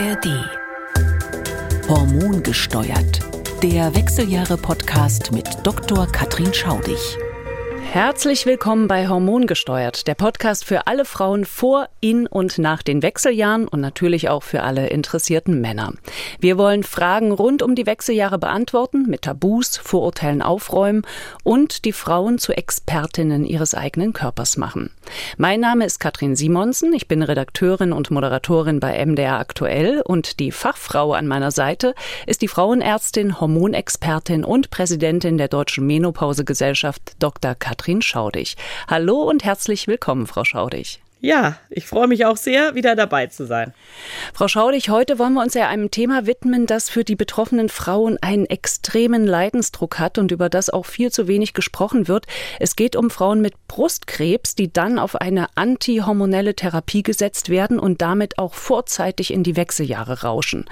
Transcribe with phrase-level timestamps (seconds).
[0.00, 0.26] ARD.
[1.86, 3.20] Hormongesteuert.
[3.62, 6.06] Der Wechseljahre-Podcast mit Dr.
[6.06, 7.18] Katrin Schaudig.
[7.92, 13.66] Herzlich willkommen bei Hormongesteuert, der Podcast für alle Frauen vor, in und nach den Wechseljahren
[13.66, 15.94] und natürlich auch für alle interessierten Männer.
[16.38, 21.02] Wir wollen Fragen rund um die Wechseljahre beantworten, mit Tabus, Vorurteilen aufräumen
[21.42, 24.90] und die Frauen zu Expertinnen ihres eigenen Körpers machen.
[25.36, 30.52] Mein Name ist Katrin Simonsen, ich bin Redakteurin und Moderatorin bei MDR Aktuell und die
[30.52, 31.96] Fachfrau an meiner Seite
[32.28, 37.56] ist die Frauenärztin, Hormonexpertin und Präsidentin der Deutschen Menopausegesellschaft Dr.
[37.56, 38.56] Katrin Katrin Schaudig.
[38.88, 41.00] Hallo und herzlich willkommen, Frau Schaudig.
[41.22, 43.74] Ja, ich freue mich auch sehr, wieder dabei zu sein.
[44.32, 48.16] Frau Schaudig, heute wollen wir uns ja einem Thema widmen, das für die betroffenen Frauen
[48.22, 52.26] einen extremen Leidensdruck hat und über das auch viel zu wenig gesprochen wird.
[52.58, 58.00] Es geht um Frauen mit Brustkrebs, die dann auf eine antihormonelle Therapie gesetzt werden und
[58.00, 60.64] damit auch vorzeitig in die Wechseljahre rauschen.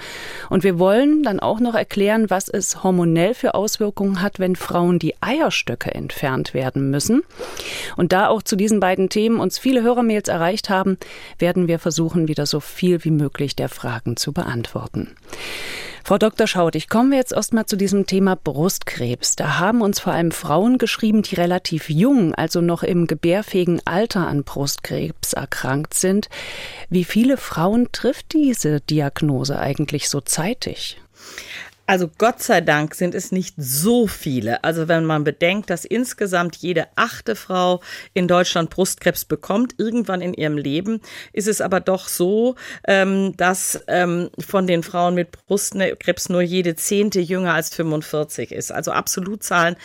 [0.48, 4.98] Und wir wollen dann auch noch erklären, was es hormonell für Auswirkungen hat, wenn Frauen
[4.98, 7.22] die Eierstöcke entfernt werden müssen.
[7.96, 10.98] Und da auch zu diesen beiden Themen uns viele Hörermails erreicht haben,
[11.38, 15.14] werden wir versuchen, wieder so viel wie möglich der Fragen zu beantworten.
[16.04, 16.46] Frau Dr.
[16.46, 19.36] Schaudig, kommen wir jetzt erstmal zu diesem Thema Brustkrebs.
[19.36, 24.26] Da haben uns vor allem Frauen geschrieben, die relativ jung, also noch im gebärfähigen Alter
[24.26, 26.30] an Brustkrebs erkrankt sind.
[26.88, 30.98] Wie viele Frauen trifft diese Diagnose eigentlich so zeitig?
[31.88, 34.62] Also Gott sei Dank sind es nicht so viele.
[34.62, 37.80] Also wenn man bedenkt, dass insgesamt jede achte Frau
[38.12, 41.00] in Deutschland Brustkrebs bekommt, irgendwann in ihrem Leben,
[41.32, 46.76] ist es aber doch so, ähm, dass ähm, von den Frauen mit Brustkrebs nur jede
[46.76, 48.70] zehnte jünger als 45 ist.
[48.70, 49.76] Also Absolutzahlen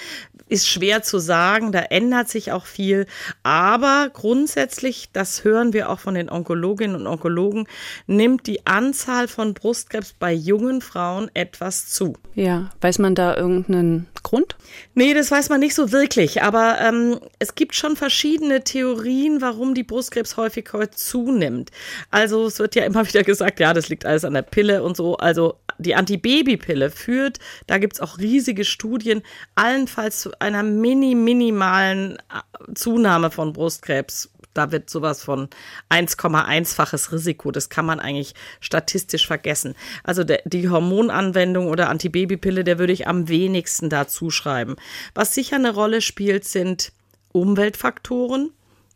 [0.47, 3.05] ist schwer zu sagen, da ändert sich auch viel.
[3.44, 7.67] Aber grundsätzlich, das hören wir auch von den Onkologinnen und Onkologen,
[8.08, 12.16] nimmt die Anzahl von Brustkrebs bei jungen Frauen etwas zu.
[12.35, 14.56] Ja, weiß man da irgendeinen Grund?
[14.95, 16.41] Nee, das weiß man nicht so wirklich.
[16.41, 21.72] Aber ähm, es gibt schon verschiedene Theorien, warum die Brustkrebshäufigkeit zunimmt.
[22.09, 24.97] Also es wird ja immer wieder gesagt, ja, das liegt alles an der Pille und
[24.97, 25.18] so.
[25.18, 29.22] Also die Antibabypille führt, da gibt es auch riesige Studien,
[29.56, 35.50] allenfalls zu einer mini, minimalen äh, Zunahme von Brustkrebs da wird sowas von
[35.89, 37.51] 1,1-faches Risiko.
[37.51, 39.75] Das kann man eigentlich statistisch vergessen.
[40.03, 44.75] Also der, die Hormonanwendung oder Antibabypille, der würde ich am wenigsten dazu schreiben.
[45.16, 46.91] Was sicher eine Rolle spielt, sind
[47.31, 48.51] Umweltfaktoren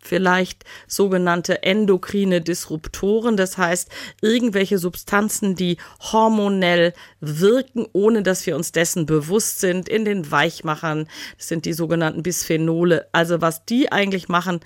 [0.08, 3.90] vielleicht sogenannte endokrine Disruptoren, das heißt
[4.22, 11.08] irgendwelche Substanzen, die hormonell wirken, ohne dass wir uns dessen bewusst sind, in den Weichmachern,
[11.38, 13.08] das sind die sogenannten Bisphenole.
[13.12, 14.62] Also was die eigentlich machen,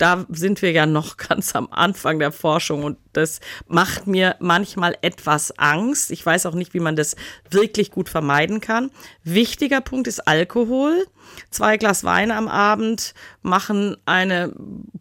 [0.00, 4.96] da sind wir ja noch ganz am Anfang der Forschung und das macht mir manchmal
[5.02, 6.10] etwas Angst.
[6.10, 7.16] Ich weiß auch nicht, wie man das
[7.50, 8.90] wirklich gut vermeiden kann.
[9.24, 11.06] Wichtiger Punkt ist Alkohol.
[11.50, 14.52] Zwei Glas Wein am Abend machen eine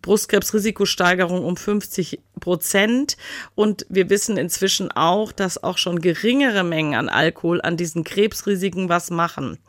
[0.01, 3.17] Brustkrebsrisikosteigerung um 50 Prozent.
[3.55, 8.89] Und wir wissen inzwischen auch, dass auch schon geringere Mengen an Alkohol an diesen Krebsrisiken
[8.89, 9.59] was machen.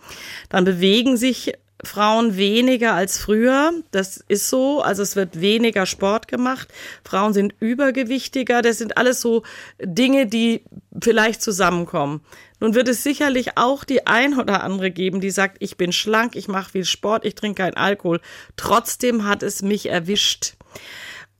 [0.49, 1.53] Dann bewegen sich
[1.85, 3.73] Frauen weniger als früher.
[3.91, 4.83] Das ist so.
[4.83, 6.69] Also es wird weniger Sport gemacht.
[7.05, 8.63] Frauen sind übergewichtiger.
[8.63, 9.43] Das sind alles so
[9.83, 10.63] Dinge, die
[11.03, 12.21] vielleicht zusammenkommen.
[12.61, 16.37] Nun wird es sicherlich auch die ein oder andere geben, die sagt, ich bin schlank,
[16.37, 18.21] ich mache viel Sport, ich trinke keinen Alkohol.
[18.57, 20.55] Trotzdem hat es mich erwischt.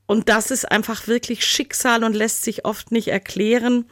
[0.07, 3.85] Und das ist einfach wirklich Schicksal und lässt sich oft nicht erklären.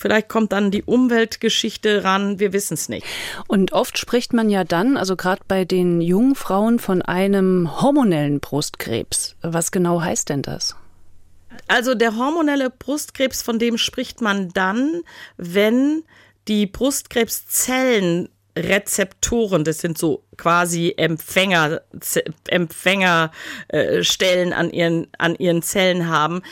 [0.00, 3.06] Vielleicht kommt dann die Umweltgeschichte ran, wir wissen es nicht.
[3.48, 8.40] Und oft spricht man ja dann, also gerade bei den jungen Frauen, von einem hormonellen
[8.40, 9.36] Brustkrebs.
[9.42, 10.74] Was genau heißt denn das?
[11.68, 15.02] Also der hormonelle Brustkrebs, von dem spricht man dann,
[15.36, 16.02] wenn
[16.48, 21.82] die Brustkrebszellen Rezeptoren, das sind so quasi Empfänger,
[22.48, 26.42] Empfängerstellen an ihren, an ihren Zellen haben,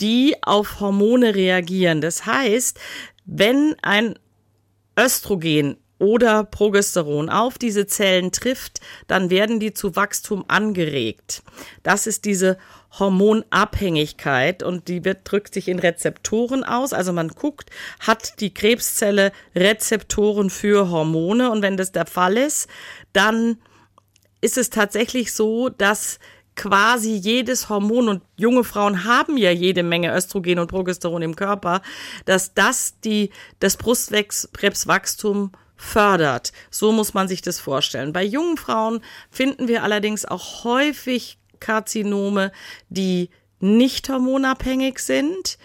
[0.00, 2.00] die auf Hormone reagieren.
[2.00, 2.78] Das heißt,
[3.24, 4.18] wenn ein
[4.98, 11.42] Östrogen oder Progesteron auf diese Zellen trifft, dann werden die zu Wachstum angeregt.
[11.82, 12.56] Das ist diese
[12.98, 16.92] Hormonabhängigkeit und die wird, drückt sich in Rezeptoren aus.
[16.92, 17.70] Also man guckt,
[18.00, 22.68] hat die Krebszelle Rezeptoren für Hormone und wenn das der Fall ist,
[23.12, 23.58] dann
[24.40, 26.18] ist es tatsächlich so, dass
[26.60, 31.80] quasi jedes Hormon und junge Frauen haben ja jede Menge Östrogen und Progesteron im Körper,
[32.26, 33.30] dass das die,
[33.60, 36.52] das Brustkrebswachstum fördert.
[36.70, 38.12] So muss man sich das vorstellen.
[38.12, 42.52] Bei jungen Frauen finden wir allerdings auch häufig Karzinome,
[42.90, 43.30] die
[43.60, 45.56] nicht hormonabhängig sind.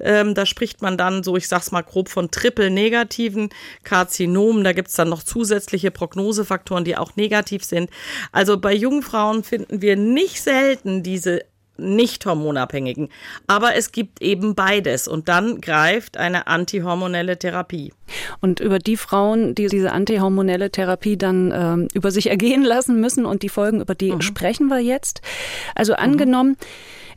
[0.00, 3.50] Ähm, da spricht man dann so, ich sag's mal grob, von triple-negativen
[3.82, 4.64] Karzinomen.
[4.64, 7.90] Da gibt's dann noch zusätzliche Prognosefaktoren, die auch negativ sind.
[8.32, 11.42] Also bei jungen Frauen finden wir nicht selten diese
[11.78, 13.08] nicht hormonabhängigen.
[13.46, 17.92] Aber es gibt eben beides und dann greift eine antihormonelle Therapie.
[18.40, 23.24] Und über die Frauen, die diese antihormonelle Therapie dann ähm, über sich ergehen lassen müssen
[23.24, 24.22] und die Folgen, über die mhm.
[24.22, 25.22] sprechen wir jetzt.
[25.74, 25.98] Also mhm.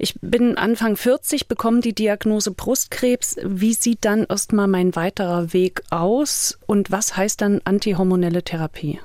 [0.01, 3.35] Ich bin Anfang 40, bekomme die Diagnose Brustkrebs.
[3.43, 8.99] Wie sieht dann erstmal mein weiterer Weg aus und was heißt dann antihormonelle Therapie?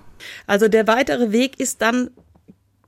[0.46, 2.10] Also der weitere Weg ist dann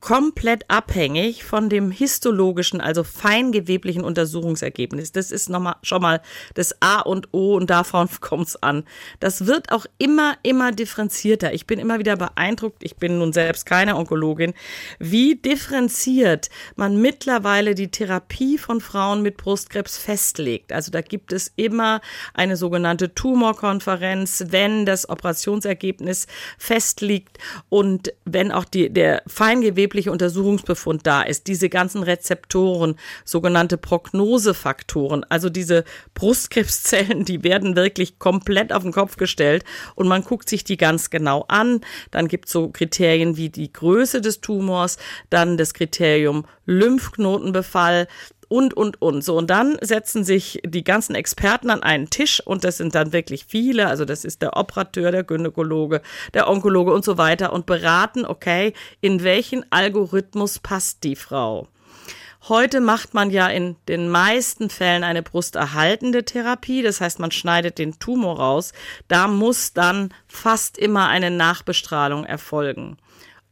[0.01, 5.11] komplett abhängig von dem histologischen, also feingeweblichen Untersuchungsergebnis.
[5.11, 6.21] Das ist nochmal schon mal
[6.55, 8.85] das A und O und davon kommt es an.
[9.19, 11.53] Das wird auch immer, immer differenzierter.
[11.53, 14.55] Ich bin immer wieder beeindruckt, ich bin nun selbst keine Onkologin,
[15.01, 20.73] wie differenziert man mittlerweile die Therapie von Frauen mit Brustkrebs festlegt.
[20.73, 22.01] Also da gibt es immer
[22.35, 31.07] eine sogenannte Tumorkonferenz, wenn das Operationsergebnis festliegt und wenn auch die, der feingewebliche angebliche Untersuchungsbefund
[31.07, 38.83] da ist, diese ganzen Rezeptoren, sogenannte Prognosefaktoren, also diese Brustkrebszellen, die werden wirklich komplett auf
[38.83, 39.65] den Kopf gestellt
[39.95, 41.81] und man guckt sich die ganz genau an.
[42.11, 44.99] Dann gibt es so Kriterien wie die Größe des Tumors,
[45.31, 48.09] dann das Kriterium Lymphknotenbefall,
[48.49, 49.23] und, und, und.
[49.23, 53.13] So, und dann setzen sich die ganzen Experten an einen Tisch und das sind dann
[53.13, 56.03] wirklich viele, also das ist der Operateur, der Gynäkologe,
[56.35, 61.69] der Onkologe und so weiter und beraten, okay, in welchen Algorithmus passt die Frau.
[62.49, 67.79] Heute macht man ja in den meisten Fällen eine brusterhaltende Therapie, das heißt, man schneidet
[67.79, 68.73] den Tumor raus.
[69.09, 72.97] Da muss dann fast immer eine Nachbestrahlung erfolgen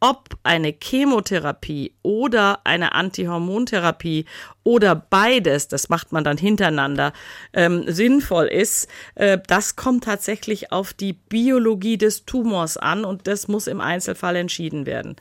[0.01, 4.27] ob eine Chemotherapie oder eine Antihormontherapie
[4.63, 7.13] oder beides, das macht man dann hintereinander,
[7.53, 13.49] ähm, sinnvoll ist, äh, das kommt tatsächlich auf die Biologie des Tumors an und das
[13.49, 15.17] muss im Einzelfall entschieden werden.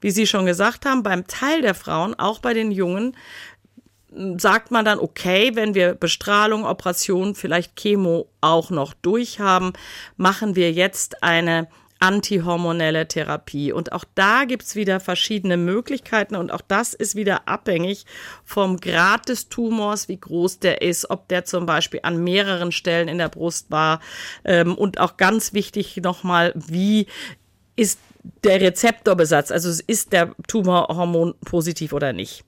[0.00, 3.16] Wie Sie schon gesagt haben, beim Teil der Frauen, auch bei den Jungen,
[4.38, 9.72] sagt man dann, okay, wenn wir Bestrahlung, Operation, vielleicht Chemo auch noch durchhaben,
[10.16, 11.68] machen wir jetzt eine
[11.98, 13.72] antihormonelle Therapie.
[13.72, 18.06] Und auch da gibt's wieder verschiedene Möglichkeiten und auch das ist wieder abhängig
[18.44, 23.08] vom Grad des Tumors, wie groß der ist, ob der zum Beispiel an mehreren Stellen
[23.08, 24.00] in der Brust war
[24.44, 27.06] ähm, und auch ganz wichtig nochmal, wie
[27.76, 28.00] ist
[28.44, 32.44] der Rezeptorbesatz, also ist der Tumorhormon positiv oder nicht.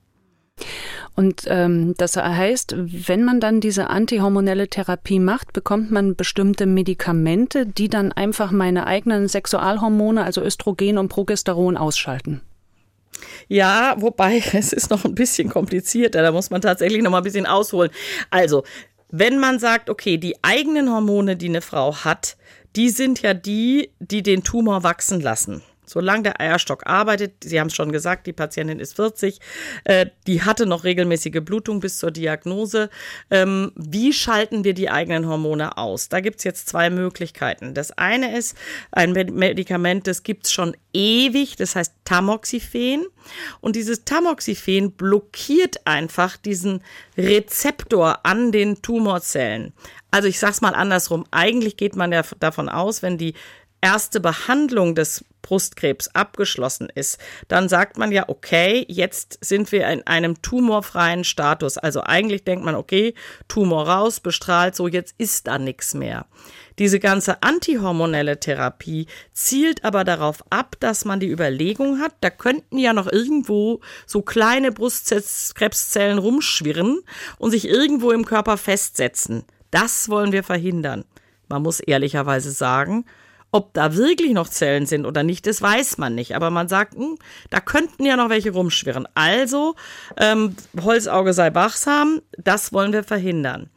[1.15, 7.65] Und ähm, das heißt, wenn man dann diese antihormonelle Therapie macht, bekommt man bestimmte Medikamente,
[7.65, 12.41] die dann einfach meine eigenen Sexualhormone, also Östrogen und Progesteron, ausschalten.
[13.47, 16.21] Ja, wobei es ist noch ein bisschen komplizierter.
[16.21, 17.91] Da muss man tatsächlich noch mal ein bisschen ausholen.
[18.29, 18.63] Also,
[19.11, 22.37] wenn man sagt, okay, die eigenen Hormone, die eine Frau hat,
[22.75, 25.63] die sind ja die, die den Tumor wachsen lassen.
[25.89, 29.39] Solange der Eierstock arbeitet, Sie haben es schon gesagt, die Patientin ist 40,
[29.85, 32.89] äh, die hatte noch regelmäßige Blutung bis zur Diagnose.
[33.31, 36.09] Ähm, wie schalten wir die eigenen Hormone aus?
[36.09, 37.73] Da gibt es jetzt zwei Möglichkeiten.
[37.73, 38.55] Das eine ist
[38.91, 43.05] ein Medikament, das gibt es schon ewig, das heißt Tamoxifen.
[43.61, 46.83] Und dieses Tamoxifen blockiert einfach diesen
[47.17, 49.73] Rezeptor an den Tumorzellen.
[50.11, 51.25] Also ich sage es mal andersrum.
[51.31, 53.35] Eigentlich geht man ja davon aus, wenn die
[53.81, 57.17] erste Behandlung des Brustkrebs abgeschlossen ist,
[57.47, 61.77] dann sagt man ja, okay, jetzt sind wir in einem tumorfreien Status.
[61.77, 63.13] Also eigentlich denkt man, okay,
[63.47, 66.25] Tumor raus, bestrahlt, so jetzt ist da nichts mehr.
[66.77, 72.77] Diese ganze antihormonelle Therapie zielt aber darauf ab, dass man die Überlegung hat, da könnten
[72.77, 77.01] ja noch irgendwo so kleine Brustkrebszellen rumschwirren
[77.37, 79.43] und sich irgendwo im Körper festsetzen.
[79.71, 81.05] Das wollen wir verhindern.
[81.47, 83.05] Man muss ehrlicherweise sagen,
[83.51, 86.35] ob da wirklich noch Zellen sind oder nicht, das weiß man nicht.
[86.35, 87.17] Aber man sagt, hm,
[87.49, 89.07] da könnten ja noch welche rumschwirren.
[89.15, 89.75] Also,
[90.17, 93.69] ähm, Holzauge sei wachsam, das wollen wir verhindern.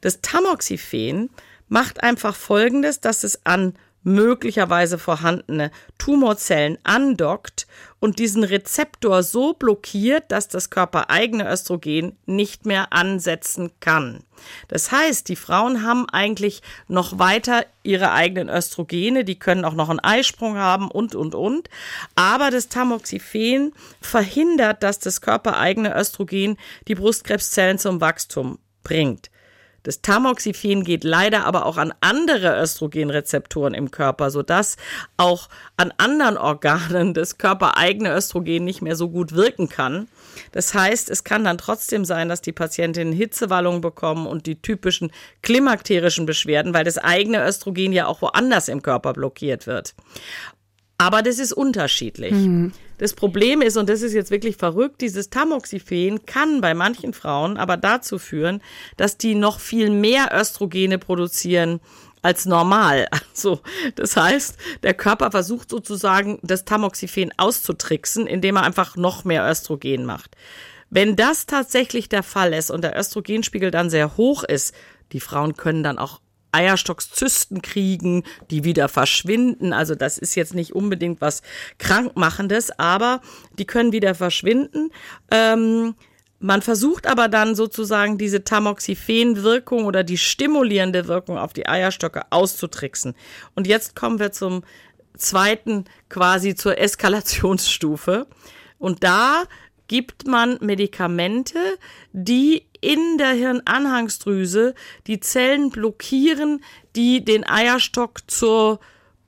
[0.00, 1.30] Das Tamoxifen
[1.68, 7.66] macht einfach Folgendes, dass es an möglicherweise vorhandene Tumorzellen andockt
[8.00, 14.22] und diesen Rezeptor so blockiert, dass das körpereigene Östrogen nicht mehr ansetzen kann.
[14.68, 19.88] Das heißt, die Frauen haben eigentlich noch weiter ihre eigenen Östrogene, die können auch noch
[19.88, 21.68] einen Eisprung haben und, und, und.
[22.14, 29.30] Aber das Tamoxifen verhindert, dass das körpereigene Östrogen die Brustkrebszellen zum Wachstum bringt.
[29.82, 34.76] Das Tamoxifen geht leider aber auch an andere Östrogenrezeptoren im Körper, sodass
[35.16, 40.08] auch an anderen Organen das körpereigene Östrogen nicht mehr so gut wirken kann.
[40.52, 45.10] Das heißt, es kann dann trotzdem sein, dass die Patientinnen Hitzewallungen bekommen und die typischen
[45.42, 49.94] klimakterischen Beschwerden, weil das eigene Östrogen ja auch woanders im Körper blockiert wird.
[50.98, 52.32] Aber das ist unterschiedlich.
[52.32, 52.72] Mhm.
[52.98, 57.56] Das Problem ist, und das ist jetzt wirklich verrückt, dieses Tamoxifen kann bei manchen Frauen
[57.56, 58.60] aber dazu führen,
[58.96, 61.80] dass die noch viel mehr Östrogene produzieren
[62.22, 63.08] als normal.
[63.38, 63.60] Also,
[63.94, 70.04] das heißt, der Körper versucht sozusagen, das Tamoxifen auszutricksen, indem er einfach noch mehr Östrogen
[70.04, 70.36] macht.
[70.90, 74.74] Wenn das tatsächlich der Fall ist und der Östrogenspiegel dann sehr hoch ist,
[75.12, 76.20] die Frauen können dann auch
[76.52, 79.72] Eierstockszysten kriegen, die wieder verschwinden.
[79.72, 81.42] Also das ist jetzt nicht unbedingt was
[81.78, 83.20] Krankmachendes, aber
[83.58, 84.90] die können wieder verschwinden.
[85.30, 85.94] Ähm,
[86.40, 93.14] man versucht aber dann sozusagen diese Tamoxifen-Wirkung oder die stimulierende Wirkung auf die Eierstöcke auszutricksen.
[93.56, 94.62] Und jetzt kommen wir zum
[95.16, 98.28] zweiten, quasi zur Eskalationsstufe.
[98.78, 99.44] Und da
[99.88, 101.58] gibt man Medikamente,
[102.12, 104.74] die in der Hirnanhangsdrüse
[105.06, 106.62] die Zellen blockieren,
[106.96, 108.80] die den Eierstock zur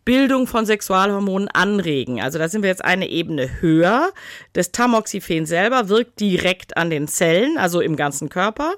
[0.05, 2.21] Bildung von Sexualhormonen anregen.
[2.21, 4.13] Also da sind wir jetzt eine Ebene höher.
[4.55, 8.75] Das Tamoxifen selber wirkt direkt an den Zellen, also im ganzen Körper.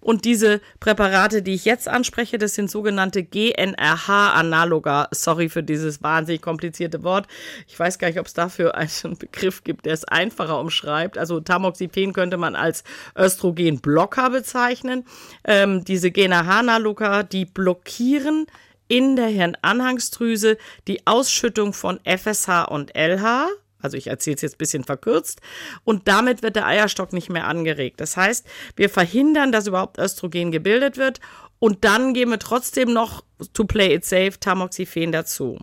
[0.00, 5.08] Und diese Präparate, die ich jetzt anspreche, das sind sogenannte GNRH-Analoga.
[5.10, 7.26] Sorry für dieses wahnsinnig komplizierte Wort.
[7.66, 11.18] Ich weiß gar nicht, ob es dafür einen Begriff gibt, der es einfacher umschreibt.
[11.18, 12.84] Also Tamoxifen könnte man als
[13.16, 15.04] Östrogenblocker bezeichnen.
[15.44, 18.46] Ähm, diese GNRH-Analoga, die blockieren
[18.88, 23.48] in der Hirnanhangsdrüse die Ausschüttung von FSH und LH,
[23.80, 25.40] also ich erzähle es jetzt ein bisschen verkürzt.
[25.84, 28.00] Und damit wird der Eierstock nicht mehr angeregt.
[28.00, 31.20] Das heißt, wir verhindern, dass überhaupt Östrogen gebildet wird.
[31.58, 35.58] Und dann geben wir trotzdem noch, to play it safe, Tamoxifen dazu.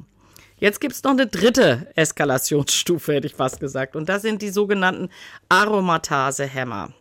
[0.58, 3.96] Jetzt gibt es noch eine dritte Eskalationsstufe, hätte ich fast gesagt.
[3.96, 5.10] Und das sind die sogenannten
[5.50, 6.94] Aromatasehämmer.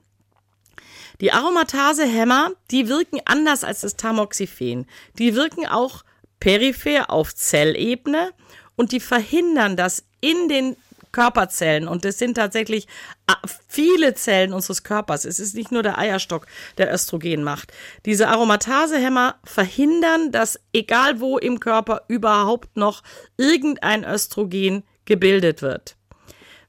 [1.20, 4.86] Die Aromatasehämmer, die wirken anders als das Tamoxifen.
[5.18, 6.02] Die wirken auch
[6.40, 8.32] peripher auf Zellebene
[8.76, 10.76] und die verhindern, dass in den
[11.14, 12.88] Körperzellen und es sind tatsächlich
[13.28, 13.36] ah,
[13.68, 15.24] viele Zellen unseres Körpers.
[15.24, 17.72] Es ist nicht nur der Eierstock, der Östrogen macht.
[18.04, 23.04] Diese Aromatasehämmer verhindern, dass egal wo im Körper überhaupt noch
[23.36, 25.96] irgendein Östrogen gebildet wird.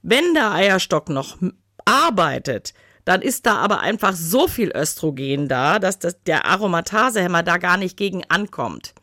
[0.03, 1.37] Wenn der Eierstock noch
[1.85, 7.57] arbeitet, dann ist da aber einfach so viel Östrogen da, dass das, der Aromatasehämmer da
[7.57, 8.93] gar nicht gegen ankommt.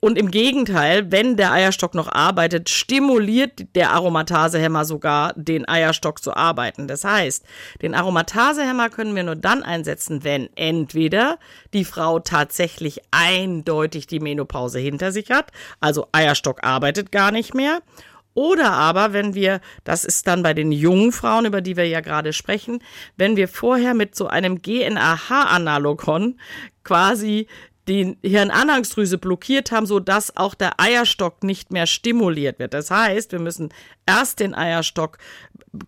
[0.00, 6.34] Und im Gegenteil, wenn der Eierstock noch arbeitet, stimuliert der Aromatasehemmer sogar den Eierstock zu
[6.34, 6.88] arbeiten.
[6.88, 7.44] Das heißt,
[7.82, 11.38] den Aromatasehemmer können wir nur dann einsetzen, wenn entweder
[11.72, 17.80] die Frau tatsächlich eindeutig die Menopause hinter sich hat, also Eierstock arbeitet gar nicht mehr,
[18.34, 22.00] oder aber, wenn wir, das ist dann bei den jungen Frauen, über die wir ja
[22.00, 22.82] gerade sprechen,
[23.16, 26.40] wenn wir vorher mit so einem GNAH-Analogon
[26.82, 27.46] quasi
[27.92, 32.74] die Hirnanhangsdrüse blockiert haben, so dass auch der Eierstock nicht mehr stimuliert wird.
[32.74, 33.72] Das heißt, wir müssen
[34.06, 35.18] erst den Eierstock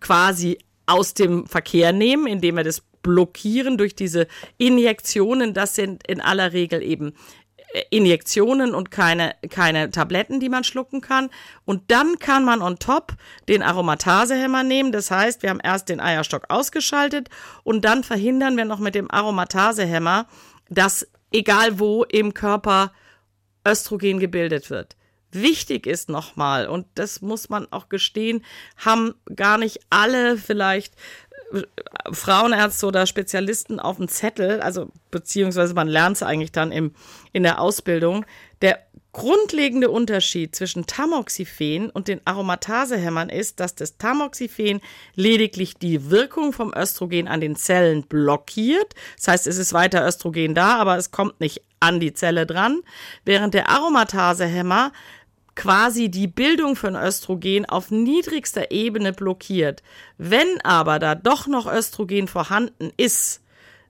[0.00, 4.26] quasi aus dem Verkehr nehmen, indem wir das blockieren durch diese
[4.58, 5.54] Injektionen.
[5.54, 7.14] Das sind in aller Regel eben
[7.72, 11.30] äh, Injektionen und keine, keine Tabletten, die man schlucken kann.
[11.64, 13.12] Und dann kann man on top
[13.48, 14.92] den Aromatasehemmer nehmen.
[14.92, 17.28] Das heißt, wir haben erst den Eierstock ausgeschaltet
[17.62, 20.26] und dann verhindern wir noch mit dem Aromatasehemmer,
[20.68, 22.92] dass egal wo im Körper
[23.66, 24.96] Östrogen gebildet wird.
[25.32, 28.44] Wichtig ist nochmal, und das muss man auch gestehen,
[28.76, 30.94] haben gar nicht alle vielleicht
[31.52, 31.62] äh,
[32.12, 36.92] Frauenärzte oder Spezialisten auf dem Zettel, also beziehungsweise man lernt es eigentlich dann im,
[37.32, 38.24] in der Ausbildung.
[38.62, 38.78] Der
[39.14, 44.80] grundlegende Unterschied zwischen Tamoxifen und den Aromatasehämmern ist, dass das Tamoxifen
[45.14, 48.94] lediglich die Wirkung vom Östrogen an den Zellen blockiert.
[49.16, 52.82] Das heißt, es ist weiter Östrogen da, aber es kommt nicht an die Zelle dran,
[53.24, 54.92] während der Aromatasehämmer
[55.54, 59.82] quasi die Bildung von Östrogen auf niedrigster Ebene blockiert.
[60.18, 63.43] Wenn aber da doch noch Östrogen vorhanden ist,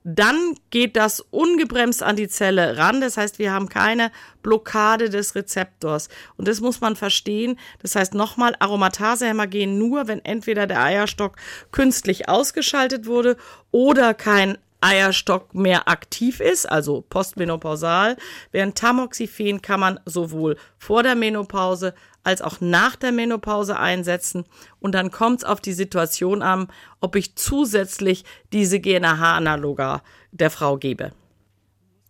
[0.07, 3.01] dann geht das ungebremst an die Zelle ran.
[3.01, 4.11] Das heißt, wir haben keine
[4.43, 6.09] Blockade des Rezeptors.
[6.37, 7.57] Und das muss man verstehen.
[7.81, 11.37] Das heißt nochmal, Aromatasehämmer gehen nur, wenn entweder der Eierstock
[11.71, 13.35] künstlich ausgeschaltet wurde
[13.71, 18.17] oder kein Eierstock mehr aktiv ist, also postmenopausal,
[18.51, 21.95] während Tamoxifen kann man sowohl vor der Menopause
[22.25, 24.45] als auch nach der Menopause einsetzen.
[24.79, 26.67] Und dann kommt es auf die Situation an,
[26.99, 30.01] ob ich zusätzlich diese GNAH-Analoga
[30.31, 31.11] der Frau gebe.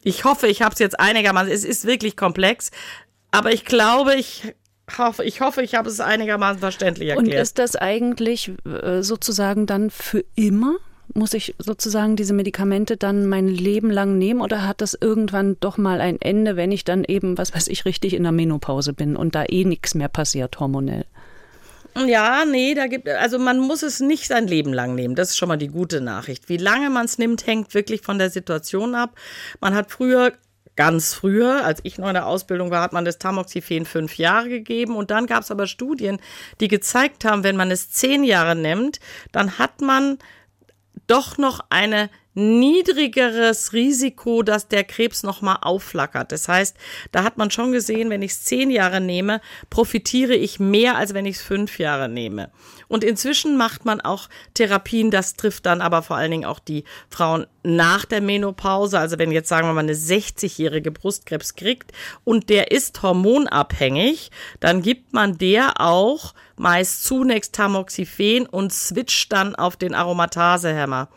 [0.04, 1.52] Ich hoffe, ich habe es jetzt einigermaßen.
[1.52, 2.72] Es ist wirklich komplex,
[3.32, 4.54] aber ich glaube, ich
[4.98, 7.36] hoffe, ich hoffe, ich habe es einigermaßen verständlich erklärt.
[7.36, 10.76] Und ist das eigentlich äh, sozusagen dann für immer?
[11.14, 15.78] Muss ich sozusagen diese Medikamente dann mein Leben lang nehmen oder hat das irgendwann doch
[15.78, 19.16] mal ein Ende, wenn ich dann eben, was weiß ich, richtig in der Menopause bin
[19.16, 21.06] und da eh nichts mehr passiert hormonell?
[22.06, 25.16] Ja, nee, da gibt also man muss es nicht sein Leben lang nehmen.
[25.16, 26.50] Das ist schon mal die gute Nachricht.
[26.50, 29.16] Wie lange man es nimmt, hängt wirklich von der Situation ab.
[29.62, 30.34] Man hat früher
[30.76, 34.50] ganz früher, als ich noch in der Ausbildung war, hat man das Tamoxifen fünf Jahre
[34.50, 36.20] gegeben und dann gab es aber Studien,
[36.60, 39.00] die gezeigt haben, wenn man es zehn Jahre nimmt,
[39.32, 40.18] dann hat man
[41.08, 46.32] doch noch eine niedrigeres Risiko, dass der Krebs nochmal aufflackert.
[46.32, 46.76] Das heißt,
[47.12, 51.14] da hat man schon gesehen, wenn ich es zehn Jahre nehme, profitiere ich mehr, als
[51.14, 52.52] wenn ich es fünf Jahre nehme.
[52.88, 56.84] Und inzwischen macht man auch Therapien, das trifft dann aber vor allen Dingen auch die
[57.10, 59.00] Frauen nach der Menopause.
[59.00, 61.92] Also wenn jetzt sagen wir mal eine 60-jährige Brustkrebs kriegt
[62.24, 69.56] und der ist hormonabhängig, dann gibt man der auch meist zunächst Tamoxifen und switcht dann
[69.56, 71.10] auf den Aromatasehemmer.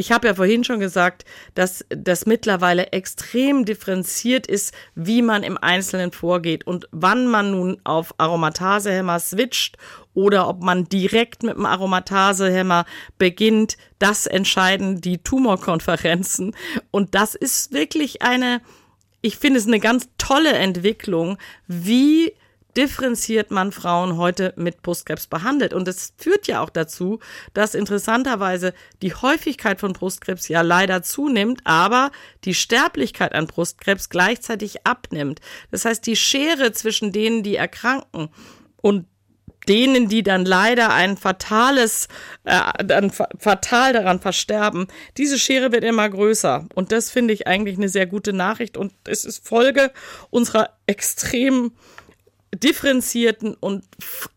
[0.00, 1.24] Ich habe ja vorhin schon gesagt,
[1.56, 7.80] dass das mittlerweile extrem differenziert ist, wie man im Einzelnen vorgeht und wann man nun
[7.82, 9.76] auf Aromatasehemmer switcht
[10.14, 12.84] oder ob man direkt mit dem Aromatasehemmer
[13.18, 13.76] beginnt.
[13.98, 16.54] Das entscheiden die Tumorkonferenzen.
[16.92, 18.60] Und das ist wirklich eine,
[19.20, 22.34] ich finde es eine ganz tolle Entwicklung, wie
[22.76, 25.72] differenziert man Frauen heute mit Brustkrebs behandelt.
[25.74, 27.18] Und es führt ja auch dazu,
[27.54, 32.10] dass interessanterweise die Häufigkeit von Brustkrebs ja leider zunimmt, aber
[32.44, 35.40] die Sterblichkeit an Brustkrebs gleichzeitig abnimmt.
[35.70, 38.28] Das heißt, die Schere zwischen denen, die erkranken
[38.80, 39.06] und
[39.68, 42.08] denen, die dann leider ein fatales,
[42.44, 46.66] äh, dann fatal daran versterben, diese Schere wird immer größer.
[46.74, 49.92] Und das finde ich eigentlich eine sehr gute Nachricht und es ist Folge
[50.30, 51.72] unserer extremen
[52.54, 53.84] differenzierten und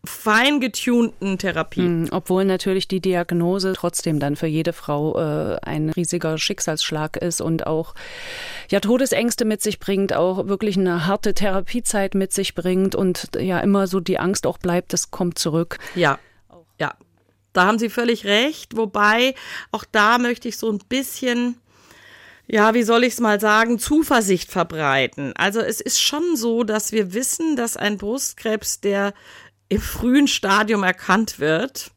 [0.04, 1.80] fein getunten Therapie.
[1.80, 7.40] Mhm, obwohl natürlich die Diagnose trotzdem dann für jede Frau äh, ein riesiger Schicksalsschlag ist
[7.40, 7.94] und auch
[8.70, 13.60] ja Todesängste mit sich bringt, auch wirklich eine harte Therapiezeit mit sich bringt und ja
[13.60, 15.78] immer so die Angst auch bleibt, das kommt zurück.
[15.94, 16.18] Ja,
[16.78, 16.94] ja.
[17.54, 19.34] Da haben Sie völlig recht, wobei
[19.72, 21.56] auch da möchte ich so ein bisschen
[22.52, 25.32] ja, wie soll ich es mal sagen, Zuversicht verbreiten.
[25.36, 29.14] Also es ist schon so, dass wir wissen, dass ein Brustkrebs, der
[29.70, 31.92] im frühen Stadium erkannt wird,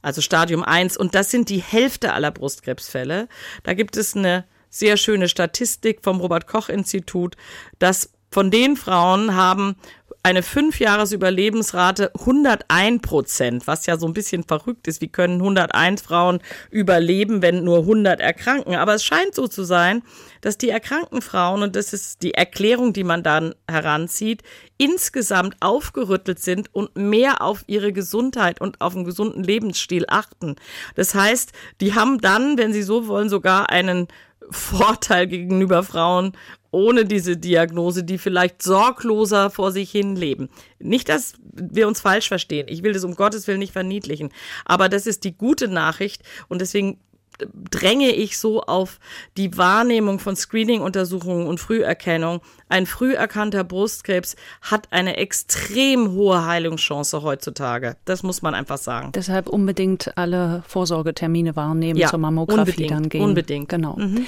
[0.00, 3.28] also Stadium 1, und das sind die Hälfte aller Brustkrebsfälle,
[3.62, 7.36] da gibt es eine sehr schöne Statistik vom Robert Koch Institut,
[7.78, 9.76] dass von den Frauen haben
[10.22, 15.00] eine Fünfjahresüberlebensrate 101 Prozent, was ja so ein bisschen verrückt ist.
[15.00, 18.74] Wie können 101 Frauen überleben, wenn nur 100 erkranken?
[18.74, 20.02] Aber es scheint so zu sein,
[20.42, 24.42] dass die erkrankten Frauen, und das ist die Erklärung, die man dann heranzieht,
[24.76, 30.56] insgesamt aufgerüttelt sind und mehr auf ihre Gesundheit und auf einen gesunden Lebensstil achten.
[30.96, 34.08] Das heißt, die haben dann, wenn sie so wollen, sogar einen
[34.48, 36.32] Vorteil gegenüber Frauen
[36.72, 40.48] ohne diese Diagnose, die vielleicht sorgloser vor sich hin leben.
[40.78, 42.66] Nicht, dass wir uns falsch verstehen.
[42.68, 44.30] Ich will das um Gottes Willen nicht verniedlichen.
[44.64, 46.98] Aber das ist die gute Nachricht und deswegen
[47.70, 48.98] dränge ich so auf
[49.36, 52.40] die Wahrnehmung von Screening-Untersuchungen und Früherkennung.
[52.68, 57.96] Ein früh erkannter Brustkrebs hat eine extrem hohe Heilungschance heutzutage.
[58.04, 59.12] Das muss man einfach sagen.
[59.12, 63.22] Deshalb unbedingt alle Vorsorgetermine wahrnehmen, ja, zur Mammographie unbedingt, dann gehen.
[63.22, 63.68] Unbedingt.
[63.68, 63.96] Genau.
[63.96, 64.26] Mhm.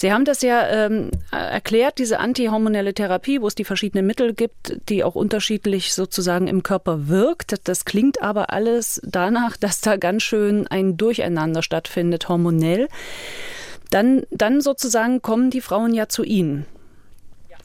[0.00, 4.80] Sie haben das ja ähm, erklärt, diese antihormonelle Therapie, wo es die verschiedenen Mittel gibt,
[4.88, 7.68] die auch unterschiedlich sozusagen im Körper wirkt.
[7.68, 12.88] Das klingt aber alles danach, dass da ganz schön ein Durcheinander stattfindet, hormonell.
[13.90, 16.64] Dann, dann sozusagen kommen die Frauen ja zu Ihnen.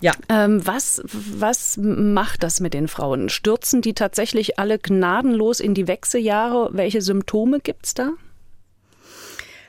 [0.02, 0.12] Ja.
[0.28, 3.30] Ähm, was, was macht das mit den Frauen?
[3.30, 6.72] Stürzen die tatsächlich alle gnadenlos in die Wechseljahre?
[6.74, 8.12] Welche Symptome gibt es da?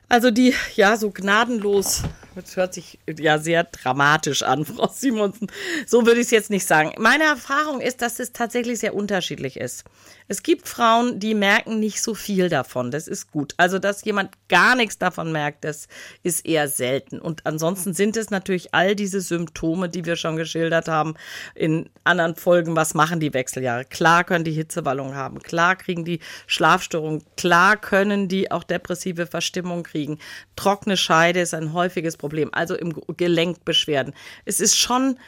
[0.09, 2.03] Also die, ja, so gnadenlos
[2.37, 5.49] das hört sich ja sehr dramatisch an, Frau Simonsen.
[5.87, 6.93] So würde ich es jetzt nicht sagen.
[6.99, 9.85] Meine Erfahrung ist, dass es tatsächlich sehr unterschiedlich ist.
[10.29, 12.91] Es gibt Frauen, die merken nicht so viel davon.
[12.91, 13.55] Das ist gut.
[13.59, 15.87] Also, dass jemand gar nichts davon merkt, das
[16.25, 17.21] ist eher selten.
[17.21, 21.15] Und ansonsten sind es natürlich all diese Symptome, die wir schon geschildert haben
[21.55, 22.75] in anderen Folgen.
[22.75, 23.85] Was machen die Wechseljahre?
[23.85, 25.39] Klar können die Hitzewallung haben.
[25.39, 26.19] Klar kriegen die
[26.49, 27.23] Schlafstörungen.
[27.37, 30.19] Klar können die auch depressive Verstimmung kriegen.
[30.57, 32.26] Trockene Scheide ist ein häufiges Problem.
[32.27, 34.15] Problem, also im Gelenkbeschwerden.
[34.45, 35.19] Es ist schon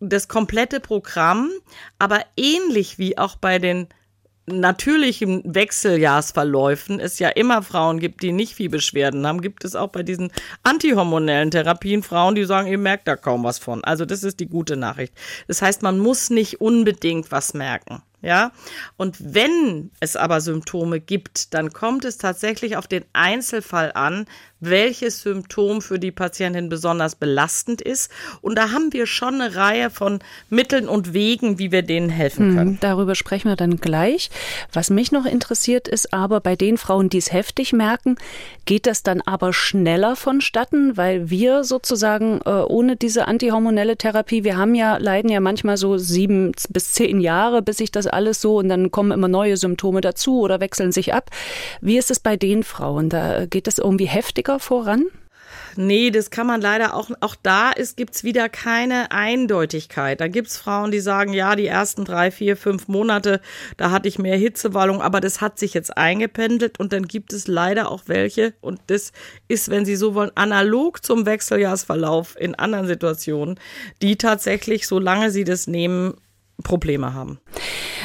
[0.00, 1.50] das komplette Programm,
[1.98, 3.88] aber ähnlich wie auch bei den
[4.46, 9.88] natürlichen Wechseljahrsverläufen es ja immer Frauen gibt, die nicht viel Beschwerden haben, gibt es auch
[9.88, 13.84] bei diesen antihormonellen Therapien Frauen, die sagen, ihr merkt da kaum was von.
[13.84, 15.12] Also das ist die gute Nachricht.
[15.46, 18.02] Das heißt, man muss nicht unbedingt was merken.
[18.20, 18.50] Ja,
[18.96, 24.26] und wenn es aber Symptome gibt, dann kommt es tatsächlich auf den Einzelfall an,
[24.60, 28.10] welches Symptom für die Patientin besonders belastend ist.
[28.40, 30.18] Und da haben wir schon eine Reihe von
[30.50, 32.78] Mitteln und Wegen, wie wir denen helfen hm, können.
[32.80, 34.30] Darüber sprechen wir dann gleich.
[34.72, 38.16] Was mich noch interessiert ist aber bei den Frauen, die es heftig merken,
[38.64, 44.56] geht das dann aber schneller vonstatten, weil wir sozusagen äh, ohne diese antihormonelle Therapie, wir
[44.56, 48.58] haben ja, leiden ja manchmal so sieben bis zehn Jahre, bis sich das alles so
[48.58, 51.30] und dann kommen immer neue Symptome dazu oder wechseln sich ab.
[51.80, 53.08] Wie ist es bei den Frauen?
[53.08, 55.06] Da geht das irgendwie heftiger voran?
[55.80, 60.20] Nee, das kann man leider auch, auch da ist, gibt's wieder keine Eindeutigkeit.
[60.20, 63.40] Da gibt's Frauen, die sagen, ja, die ersten drei, vier, fünf Monate,
[63.76, 67.46] da hatte ich mehr Hitzewallung, aber das hat sich jetzt eingependelt und dann gibt es
[67.46, 69.12] leider auch welche und das
[69.46, 73.60] ist, wenn Sie so wollen, analog zum Wechseljahrsverlauf in anderen Situationen,
[74.02, 76.14] die tatsächlich, solange sie das nehmen,
[76.62, 77.38] Probleme haben.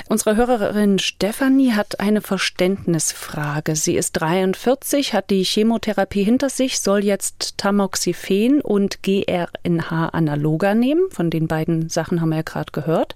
[0.10, 3.76] Unsere Hörerin Stefanie hat eine Verständnisfrage.
[3.76, 11.10] Sie ist 43, hat die Chemotherapie hinter sich, soll jetzt Tamoxifen und GRNH-Analoga nehmen.
[11.10, 13.16] Von den beiden Sachen haben wir ja gerade gehört.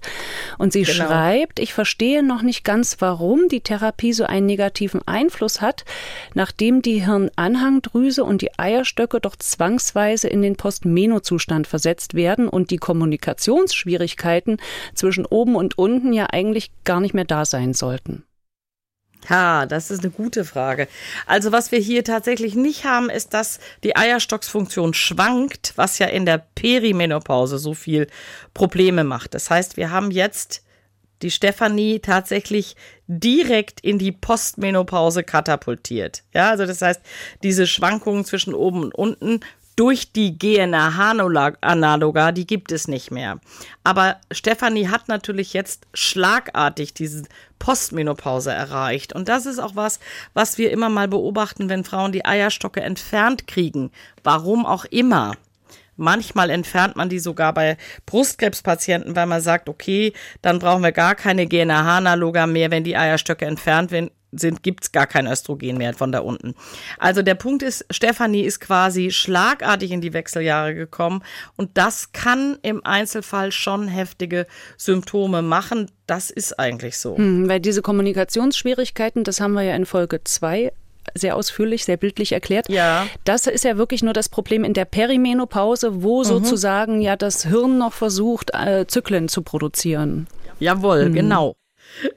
[0.56, 1.06] Und sie genau.
[1.06, 5.84] schreibt, ich verstehe noch nicht ganz, warum die Therapie so einen negativen Einfluss hat,
[6.34, 12.78] nachdem die Hirnanhangdrüse und die Eierstöcke doch zwangsweise in den Postmeno-Zustand versetzt werden und die
[12.78, 14.56] Kommunikationsschwierigkeiten
[14.94, 18.24] zwischen oben und unten ja eigentlich gar nicht mehr da sein sollten?
[19.28, 20.88] Ja, das ist eine gute Frage.
[21.26, 26.24] Also was wir hier tatsächlich nicht haben, ist, dass die Eierstocksfunktion schwankt, was ja in
[26.24, 28.06] der Perimenopause so viel
[28.54, 29.34] Probleme macht.
[29.34, 30.62] Das heißt, wir haben jetzt
[31.22, 32.76] die Stefanie tatsächlich
[33.08, 36.22] direkt in die Postmenopause katapultiert.
[36.32, 37.00] Ja, also das heißt,
[37.42, 39.40] diese Schwankungen zwischen oben und unten
[39.78, 43.38] durch die GNRH-Analoga, die gibt es nicht mehr.
[43.84, 47.26] Aber Stefanie hat natürlich jetzt schlagartig diese
[47.60, 49.12] Postmenopause erreicht.
[49.12, 50.00] Und das ist auch was,
[50.34, 53.92] was wir immer mal beobachten, wenn Frauen die Eierstocke entfernt kriegen.
[54.24, 55.36] Warum auch immer.
[55.96, 60.12] Manchmal entfernt man die sogar bei Brustkrebspatienten, weil man sagt, okay,
[60.42, 63.92] dann brauchen wir gar keine GNRH-Analoga mehr, wenn die Eierstöcke entfernt
[64.32, 66.54] sind, gibt es gar kein Östrogen mehr von da unten.
[66.98, 71.22] Also der Punkt ist, Stefanie ist quasi schlagartig in die Wechseljahre gekommen
[71.56, 75.90] und das kann im Einzelfall schon heftige Symptome machen.
[76.06, 77.16] Das ist eigentlich so.
[77.16, 80.72] Hm, weil diese Kommunikationsschwierigkeiten, das haben wir ja in Folge 2
[81.14, 82.68] sehr ausführlich, sehr bildlich erklärt.
[82.68, 83.06] Ja.
[83.24, 86.24] Das ist ja wirklich nur das Problem in der Perimenopause, wo mhm.
[86.24, 90.26] sozusagen ja das Hirn noch versucht, äh, Zyklen zu produzieren.
[90.60, 91.14] Jawohl, mhm.
[91.14, 91.56] genau.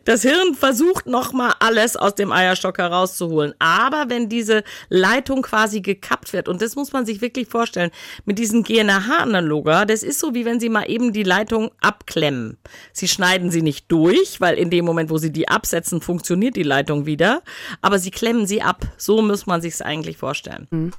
[0.05, 3.53] Das Hirn versucht nochmal alles aus dem Eierstock herauszuholen.
[3.59, 7.91] Aber wenn diese Leitung quasi gekappt wird, und das muss man sich wirklich vorstellen,
[8.25, 12.57] mit diesen GNRH-Analoga, das ist so wie wenn Sie mal eben die Leitung abklemmen.
[12.93, 16.63] Sie schneiden sie nicht durch, weil in dem Moment, wo Sie die absetzen, funktioniert die
[16.63, 17.41] Leitung wieder.
[17.81, 18.85] Aber Sie klemmen sie ab.
[18.97, 20.67] So muss man sich es eigentlich vorstellen.
[20.71, 20.91] Mhm.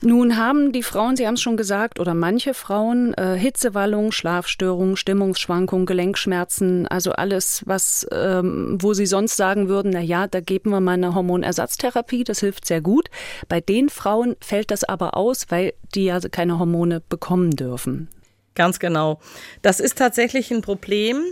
[0.00, 4.96] Nun haben die Frauen, Sie haben es schon gesagt, oder manche Frauen äh, Hitzewallung, Schlafstörungen,
[4.96, 7.77] Stimmungsschwankungen, Gelenkschmerzen, also alles, was,
[8.12, 12.40] ähm, wo Sie sonst sagen würden, na ja, da geben wir mal eine Hormonersatztherapie, das
[12.40, 13.08] hilft sehr gut.
[13.48, 18.08] Bei den Frauen fällt das aber aus, weil die ja keine Hormone bekommen dürfen.
[18.54, 19.20] Ganz genau.
[19.62, 21.22] Das ist tatsächlich ein Problem.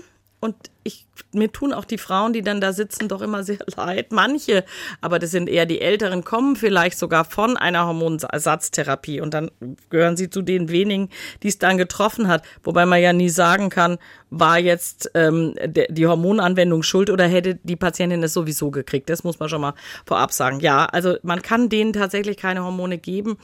[0.41, 0.55] Und
[0.87, 4.13] ich, mir tun auch die Frauen, die dann da sitzen, doch immer sehr leid.
[4.13, 4.65] Manche,
[5.01, 9.51] aber das sind eher die Älteren, kommen vielleicht sogar von einer Hormonersatztherapie und dann
[9.91, 11.11] gehören sie zu den wenigen,
[11.43, 12.45] die es dann getroffen hat.
[12.63, 13.99] Wobei man ja nie sagen kann,
[14.31, 19.09] war jetzt ähm, die Hormonanwendung schuld oder hätte die Patientin es sowieso gekriegt.
[19.09, 20.61] Das muss man schon mal vorab sagen.
[20.61, 23.39] Ja, also man kann denen tatsächlich keine Hormone geben.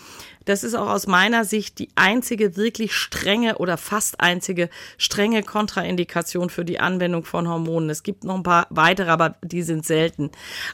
[0.45, 6.51] Das ist auch aus meiner Sicht die einzige wirklich strenge oder fast einzige strenge Kontraindikation
[6.51, 7.89] für die Anwendung von Hormonen.
[7.89, 10.31] Es gibt noch ein paar weitere, aber die sind selten.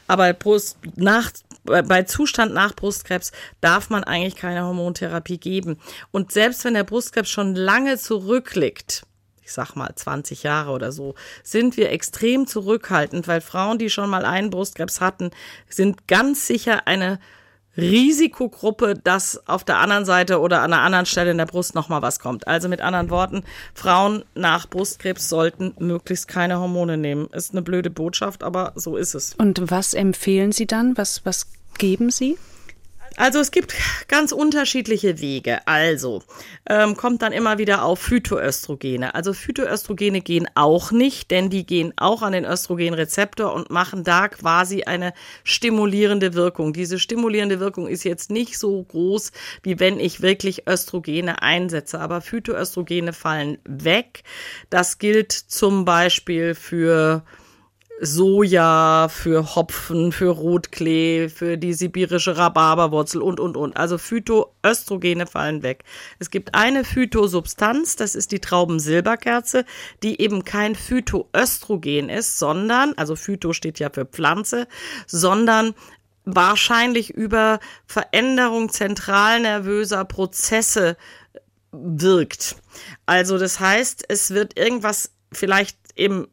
[0.07, 1.31] Aber Brust, nach,
[1.63, 5.77] bei Zustand nach Brustkrebs darf man eigentlich keine Hormontherapie geben.
[6.11, 9.03] Und selbst wenn der Brustkrebs schon lange zurückliegt,
[9.41, 14.09] ich sag mal 20 Jahre oder so, sind wir extrem zurückhaltend, weil Frauen, die schon
[14.09, 15.31] mal einen Brustkrebs hatten,
[15.69, 17.19] sind ganz sicher eine
[17.77, 22.01] Risikogruppe, dass auf der anderen Seite oder an einer anderen Stelle in der Brust nochmal
[22.01, 22.47] was kommt.
[22.47, 27.27] Also mit anderen Worten, Frauen nach Brustkrebs sollten möglichst keine Hormone nehmen.
[27.27, 29.35] Ist eine blöde Botschaft, aber so ist es.
[29.35, 30.97] Und was empfehlen Sie dann?
[30.97, 32.37] Was, was geben Sie?
[33.19, 33.73] Also es gibt
[34.07, 35.67] ganz unterschiedliche Wege.
[35.67, 36.23] Also
[36.69, 39.13] ähm, kommt dann immer wieder auf Phytoöstrogene.
[39.13, 44.29] Also Phytoöstrogene gehen auch nicht, denn die gehen auch an den Östrogenrezeptor und machen da
[44.29, 46.71] quasi eine stimulierende Wirkung.
[46.71, 51.99] Diese stimulierende Wirkung ist jetzt nicht so groß, wie wenn ich wirklich Östrogene einsetze.
[51.99, 54.23] Aber Phytoöstrogene fallen weg.
[54.69, 57.25] Das gilt zum Beispiel für
[58.01, 63.75] Soja, für Hopfen, für Rotklee, für die sibirische Rhabarberwurzel und, und, und.
[63.75, 65.83] Also Phytoöstrogene fallen weg.
[66.17, 69.65] Es gibt eine Phytosubstanz, das ist die Traubensilberkerze,
[70.01, 74.67] die eben kein Phytoöstrogen ist, sondern, also Phyto steht ja für Pflanze,
[75.05, 75.73] sondern
[76.23, 80.95] wahrscheinlich über Veränderung zentralnervöser Prozesse
[81.71, 82.55] wirkt.
[83.05, 86.27] Also das heißt, es wird irgendwas vielleicht im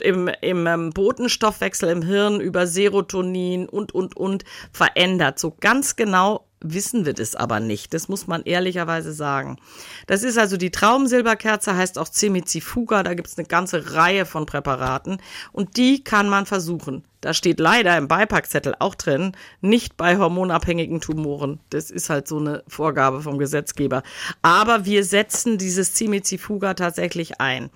[0.00, 5.38] im, im ähm, Botenstoffwechsel im Hirn über Serotonin und, und, und verändert.
[5.38, 7.92] So ganz genau wissen wir das aber nicht.
[7.94, 9.58] Das muss man ehrlicherweise sagen.
[10.06, 13.02] Das ist also die Traumsilberkerze, heißt auch Cemizifuga.
[13.02, 15.18] Da gibt es eine ganze Reihe von Präparaten
[15.52, 17.04] und die kann man versuchen.
[17.20, 21.60] Da steht leider im Beipackzettel auch drin, nicht bei hormonabhängigen Tumoren.
[21.70, 24.02] Das ist halt so eine Vorgabe vom Gesetzgeber.
[24.42, 27.70] Aber wir setzen dieses Cimizifuga tatsächlich ein.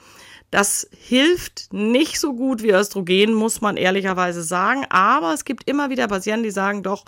[0.51, 4.87] Das hilft nicht so gut wie Östrogen, muss man ehrlicherweise sagen.
[4.91, 7.05] Aber es gibt immer wieder Patienten, die sagen, doch,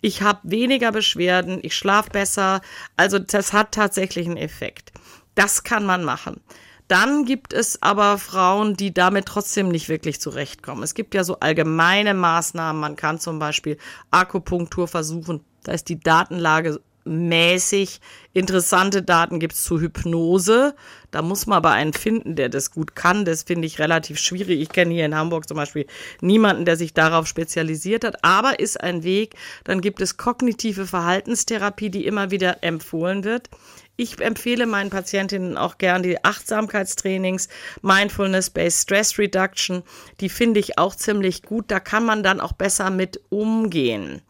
[0.00, 2.60] ich habe weniger Beschwerden, ich schlafe besser.
[2.96, 4.92] Also das hat tatsächlich einen Effekt.
[5.34, 6.40] Das kann man machen.
[6.88, 10.82] Dann gibt es aber Frauen, die damit trotzdem nicht wirklich zurechtkommen.
[10.82, 12.78] Es gibt ja so allgemeine Maßnahmen.
[12.78, 13.78] Man kann zum Beispiel
[14.10, 15.42] Akupunktur versuchen.
[15.64, 18.00] Da ist die Datenlage mäßig.
[18.32, 20.74] Interessante Daten gibt's zu Hypnose.
[21.10, 23.24] Da muss man aber einen finden, der das gut kann.
[23.24, 24.60] Das finde ich relativ schwierig.
[24.60, 25.86] Ich kenne hier in Hamburg zum Beispiel
[26.20, 29.34] niemanden, der sich darauf spezialisiert hat, aber ist ein Weg.
[29.64, 33.50] Dann gibt es kognitive Verhaltenstherapie, die immer wieder empfohlen wird.
[33.96, 37.48] Ich empfehle meinen Patientinnen auch gern die Achtsamkeitstrainings,
[37.82, 39.82] Mindfulness-Based Stress Reduction.
[40.20, 41.66] Die finde ich auch ziemlich gut.
[41.68, 44.22] Da kann man dann auch besser mit umgehen.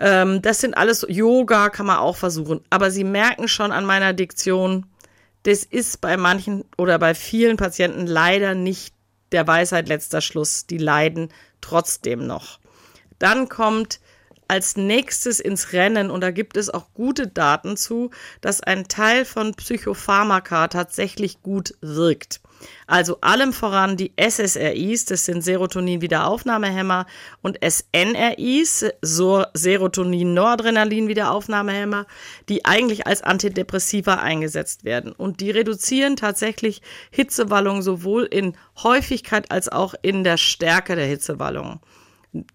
[0.00, 2.60] Ähm, das sind alles Yoga, kann man auch versuchen.
[2.70, 4.86] Aber Sie merken schon an meiner Diktion,
[5.44, 8.94] das ist bei manchen oder bei vielen Patienten leider nicht
[9.32, 10.66] der Weisheit letzter Schluss.
[10.66, 11.30] Die leiden
[11.60, 12.60] trotzdem noch.
[13.18, 14.00] Dann kommt
[14.48, 19.26] als nächstes ins Rennen, und da gibt es auch gute Daten zu, dass ein Teil
[19.26, 22.40] von Psychopharmaka tatsächlich gut wirkt.
[22.86, 27.06] Also allem voran die SSRIs, das sind Serotonin-Wiederaufnahmehämmer
[27.42, 32.06] und SNRIs, so Serotonin-Noradrenalin-Wiederaufnahmehämmer,
[32.48, 35.12] die eigentlich als Antidepressiva eingesetzt werden.
[35.12, 41.80] Und die reduzieren tatsächlich Hitzewallungen sowohl in Häufigkeit als auch in der Stärke der Hitzewallungen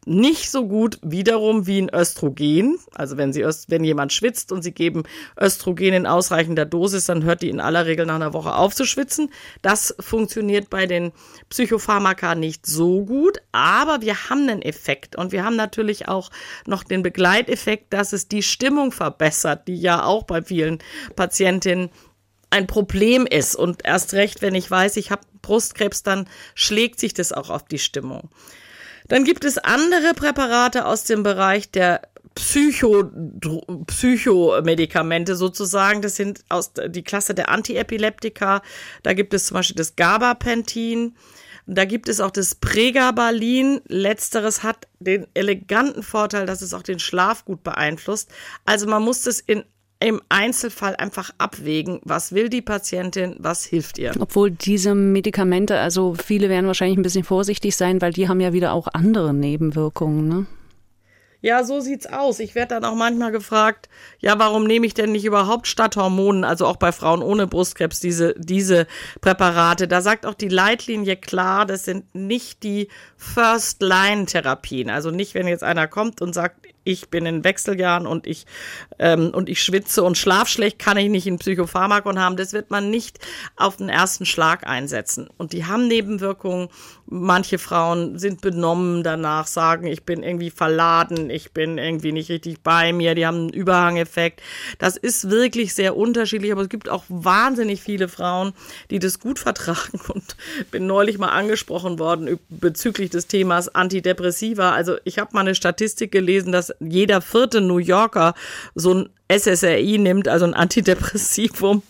[0.06, 2.78] nicht so gut wiederum wie ein Östrogen.
[2.94, 5.04] Also wenn sie wenn jemand schwitzt und sie geben
[5.40, 8.86] Östrogen in ausreichender Dosis, dann hört die in aller Regel nach einer Woche auf zu
[8.86, 9.30] schwitzen.
[9.62, 11.12] Das funktioniert bei den
[11.50, 16.30] Psychopharmaka nicht so gut, aber wir haben einen Effekt und wir haben natürlich auch
[16.68, 20.80] noch den Begleiteffekt, dass es die Stimmung verbessert, die ja auch bei vielen
[21.16, 21.90] Patientinnen
[22.52, 27.16] ein Problem ist und erst recht, wenn ich weiß, ich habe Brustkrebs, dann schlägt sich
[27.16, 28.30] das auch auf die Stimmung.
[29.08, 32.02] Dann gibt es andere Präparate aus dem Bereich der
[32.36, 33.12] Psycho,
[33.88, 36.02] Psychomedikamente sozusagen.
[36.02, 38.62] Das sind aus die Klasse der Antiepileptika.
[39.04, 41.16] Da gibt es zum Beispiel das Gabapentin.
[41.66, 43.82] Da gibt es auch das Pregabalin.
[43.88, 48.30] Letzteres hat den eleganten Vorteil, dass es auch den Schlaf gut beeinflusst.
[48.66, 49.64] Also man muss das in
[50.04, 54.12] im Einzelfall einfach abwägen, was will die Patientin, was hilft ihr.
[54.20, 58.54] Obwohl diese Medikamente, also viele werden wahrscheinlich ein bisschen vorsichtig sein, weil die haben ja
[58.54, 60.46] wieder auch andere Nebenwirkungen, ne?
[61.44, 62.40] Ja, so sieht's aus.
[62.40, 63.90] Ich werde dann auch manchmal gefragt,
[64.20, 68.00] ja, warum nehme ich denn nicht überhaupt statt Hormonen, also auch bei Frauen ohne Brustkrebs,
[68.00, 68.88] diese, diese
[69.20, 69.90] Präparate?
[69.90, 72.88] Da sagt auch die Leitlinie klar, das sind nicht die
[73.18, 74.90] First-Line-Therapien.
[74.90, 78.46] Also nicht, wenn jetzt einer kommt und sagt, ich bin in Wechseljahren und ich,
[79.00, 82.38] ähm, und ich schwitze und schlaf schlecht, kann ich nicht ein Psychopharmakon haben.
[82.38, 83.20] Das wird man nicht
[83.56, 85.30] auf den ersten Schlag einsetzen.
[85.38, 86.70] Und die haben Nebenwirkungen.
[87.06, 92.62] Manche Frauen sind benommen danach, sagen, ich bin irgendwie verladen, ich bin irgendwie nicht richtig
[92.62, 94.42] bei mir, die haben einen Überhangeffekt.
[94.80, 98.54] Das ist wirklich sehr unterschiedlich, aber es gibt auch wahnsinnig viele Frauen,
[98.90, 100.36] die das gut vertragen und
[100.72, 104.72] bin neulich mal angesprochen worden bezüglich des Themas Antidepressiva.
[104.72, 108.34] Also ich habe mal eine Statistik gelesen, dass jeder vierte New Yorker
[108.76, 111.82] so ein SSRI nimmt, also ein Antidepressivum.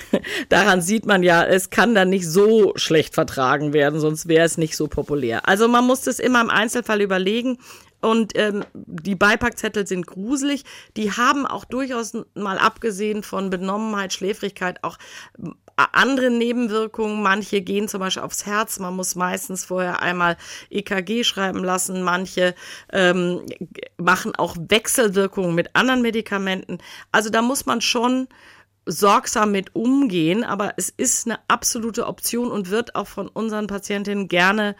[0.48, 4.58] Daran sieht man ja, es kann dann nicht so schlecht vertragen werden, sonst wäre es
[4.58, 5.48] nicht so populär.
[5.48, 7.58] Also man muss das immer im Einzelfall überlegen.
[8.00, 10.64] und ähm, die Beipackzettel sind gruselig.
[10.96, 14.98] Die haben auch durchaus mal abgesehen von Benommenheit, Schläfrigkeit auch
[15.76, 17.22] andere Nebenwirkungen.
[17.22, 18.78] Manche gehen zum Beispiel aufs Herz.
[18.78, 20.36] Man muss meistens vorher einmal
[20.70, 22.02] EKG schreiben lassen.
[22.02, 22.54] Manche
[22.92, 23.44] ähm,
[23.96, 26.78] machen auch Wechselwirkungen mit anderen Medikamenten.
[27.10, 28.28] Also da muss man schon
[28.86, 34.28] sorgsam mit umgehen, aber es ist eine absolute Option und wird auch von unseren Patientinnen
[34.28, 34.74] gerne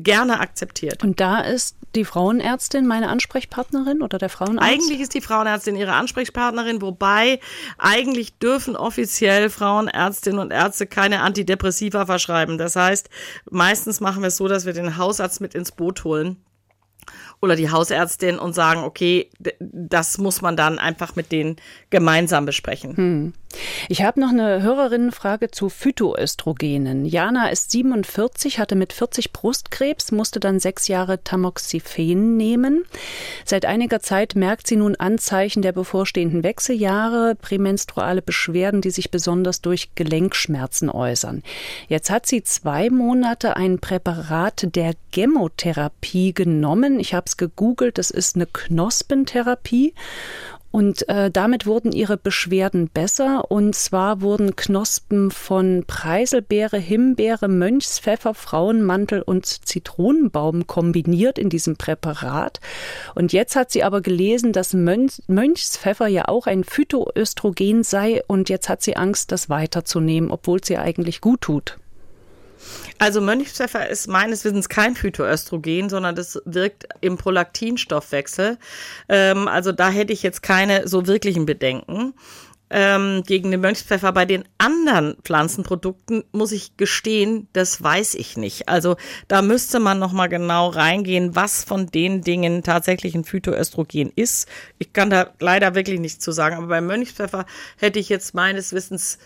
[0.00, 1.02] gerne akzeptiert.
[1.02, 4.70] Und da ist die Frauenärztin meine Ansprechpartnerin oder der Frauenarzt?
[4.70, 7.40] Eigentlich ist die Frauenärztin ihre Ansprechpartnerin, wobei
[7.78, 12.58] eigentlich dürfen offiziell Frauenärztinnen und Ärzte keine Antidepressiva verschreiben.
[12.58, 13.08] Das heißt,
[13.50, 16.36] meistens machen wir es so, dass wir den Hausarzt mit ins Boot holen
[17.40, 19.30] oder die Hausärztin und sagen, okay,
[19.60, 21.56] das muss man dann einfach mit denen
[21.90, 22.96] gemeinsam besprechen.
[22.96, 23.32] Hm.
[23.88, 27.06] Ich habe noch eine Hörerinnenfrage zu Phytoöstrogenen.
[27.06, 32.84] Jana ist 47, hatte mit 40 Brustkrebs, musste dann sechs Jahre Tamoxifen nehmen.
[33.44, 39.62] Seit einiger Zeit merkt sie nun Anzeichen der bevorstehenden Wechseljahre, prämenstruale Beschwerden, die sich besonders
[39.62, 41.42] durch Gelenkschmerzen äußern.
[41.88, 47.00] Jetzt hat sie zwei Monate ein Präparat der Chemotherapie genommen.
[47.00, 49.94] Ich habe es gegoogelt, das ist eine Knospentherapie.
[50.70, 53.50] Und äh, damit wurden ihre Beschwerden besser.
[53.50, 62.60] Und zwar wurden Knospen von Preiselbeere, Himbeere, Mönchspfeffer, Frauenmantel und Zitronenbaum kombiniert in diesem Präparat.
[63.14, 68.22] Und jetzt hat sie aber gelesen, dass Mönch, Mönchspfeffer ja auch ein Phytoöstrogen sei.
[68.26, 71.78] Und jetzt hat sie Angst, das weiterzunehmen, obwohl es ihr eigentlich gut tut.
[72.98, 78.58] Also Mönchspfeffer ist meines Wissens kein Phytoöstrogen, sondern das wirkt im Prolaktinstoffwechsel.
[79.08, 82.14] Ähm, also da hätte ich jetzt keine so wirklichen Bedenken.
[82.70, 84.12] Ähm, gegen den Mönchspfeffer.
[84.12, 88.68] Bei den anderen Pflanzenprodukten muss ich gestehen, das weiß ich nicht.
[88.68, 94.12] Also da müsste man noch mal genau reingehen, was von den Dingen tatsächlich ein Phytoöstrogen
[94.16, 94.48] ist.
[94.78, 96.56] Ich kann da leider wirklich nichts zu sagen.
[96.56, 97.46] Aber beim Mönchspfeffer
[97.78, 99.18] hätte ich jetzt meines Wissens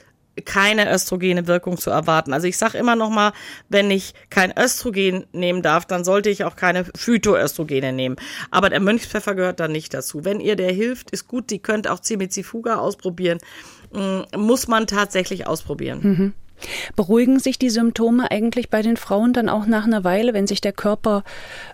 [0.45, 2.33] keine östrogene Wirkung zu erwarten.
[2.33, 3.33] Also ich sage immer noch mal,
[3.69, 8.17] wenn ich kein Östrogen nehmen darf, dann sollte ich auch keine Phytoöstrogene nehmen.
[8.51, 10.25] Aber der Mönchspfeffer gehört da nicht dazu.
[10.25, 11.51] Wenn ihr der hilft, ist gut.
[11.51, 13.39] Die könnt auch Cimizifuga ausprobieren.
[13.93, 16.01] Mm, muss man tatsächlich ausprobieren.
[16.03, 16.33] Mhm.
[16.97, 20.61] Beruhigen sich die Symptome eigentlich bei den Frauen dann auch nach einer Weile, wenn sich
[20.61, 21.25] der Körper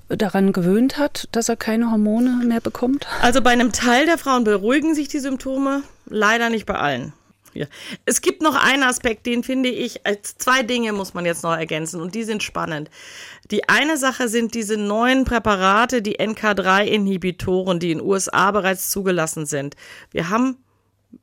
[0.09, 3.07] daran gewöhnt hat, dass er keine Hormone mehr bekommt?
[3.21, 7.12] Also bei einem Teil der Frauen beruhigen sich die Symptome, leider nicht bei allen.
[7.59, 7.66] Ja.
[8.05, 12.01] Es gibt noch einen Aspekt, den finde ich, zwei Dinge muss man jetzt noch ergänzen
[12.01, 12.88] und die sind spannend.
[13.51, 19.75] Die eine Sache sind diese neuen Präparate, die NK3-Inhibitoren, die in USA bereits zugelassen sind.
[20.12, 20.59] Wir haben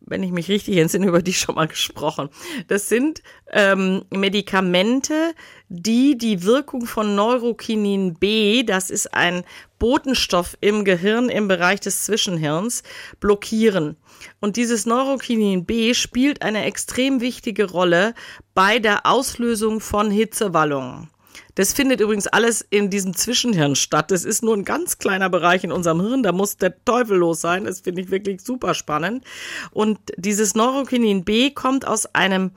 [0.01, 2.29] wenn ich mich richtig entsinne, über die schon mal gesprochen.
[2.67, 3.21] Das sind
[3.51, 5.33] ähm, Medikamente,
[5.69, 9.43] die die Wirkung von Neurokinin B, das ist ein
[9.85, 12.81] Botenstoff im Gehirn im Bereich des Zwischenhirns,
[13.19, 13.97] blockieren.
[14.39, 18.15] Und dieses Neurokinin B spielt eine extrem wichtige Rolle
[18.55, 21.11] bei der Auslösung von Hitzewallungen.
[21.53, 24.09] Das findet übrigens alles in diesem Zwischenhirn statt.
[24.09, 26.23] Das ist nur ein ganz kleiner Bereich in unserem Hirn.
[26.23, 27.65] Da muss der Teufel los sein.
[27.65, 29.23] Das finde ich wirklich super spannend.
[29.69, 32.53] Und dieses Neurokinin B kommt aus einem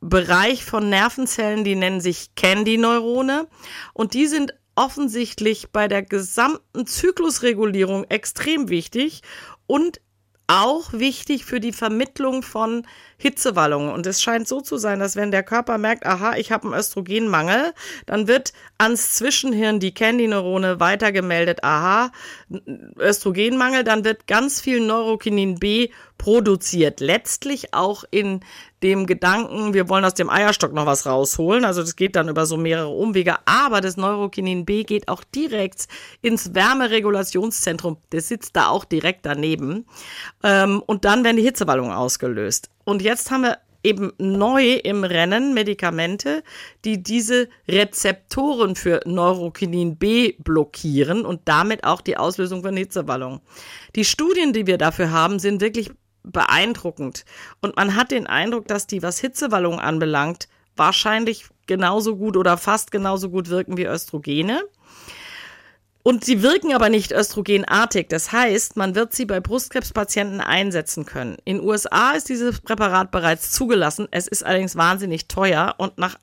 [0.00, 3.48] Bereich von Nervenzellen, die nennen sich Candy-Neurone.
[3.92, 9.22] Und die sind offensichtlich bei der gesamten Zyklusregulierung extrem wichtig
[9.66, 10.00] und
[10.50, 12.84] auch wichtig für die Vermittlung von
[13.18, 13.92] Hitzewallungen.
[13.92, 16.74] Und es scheint so zu sein, dass wenn der Körper merkt, aha, ich habe einen
[16.74, 17.72] Östrogenmangel,
[18.06, 22.10] dann wird ans Zwischenhirn die Candy-Neurone weitergemeldet, aha,
[22.98, 26.98] Östrogenmangel, dann wird ganz viel Neurokinin B produziert.
[26.98, 28.40] Letztlich auch in
[28.82, 31.64] dem Gedanken, wir wollen aus dem Eierstock noch was rausholen.
[31.64, 33.36] Also das geht dann über so mehrere Umwege.
[33.44, 35.86] Aber das Neurokinin B geht auch direkt
[36.22, 37.98] ins Wärmeregulationszentrum.
[38.10, 39.86] Das sitzt da auch direkt daneben.
[40.42, 42.70] Ähm, und dann werden die Hitzewallungen ausgelöst.
[42.84, 46.42] Und jetzt haben wir eben neu im Rennen Medikamente,
[46.84, 53.40] die diese Rezeptoren für Neurokinin B blockieren und damit auch die Auslösung von Hitzewallungen.
[53.96, 55.90] Die Studien, die wir dafür haben, sind wirklich
[56.22, 57.24] beeindruckend.
[57.60, 62.90] Und man hat den Eindruck, dass die, was Hitzewallungen anbelangt, wahrscheinlich genauso gut oder fast
[62.90, 64.62] genauso gut wirken wie Östrogene.
[66.02, 68.08] Und sie wirken aber nicht östrogenartig.
[68.08, 71.36] Das heißt, man wird sie bei Brustkrebspatienten einsetzen können.
[71.44, 74.08] In USA ist dieses Präparat bereits zugelassen.
[74.10, 76.16] Es ist allerdings wahnsinnig teuer und nach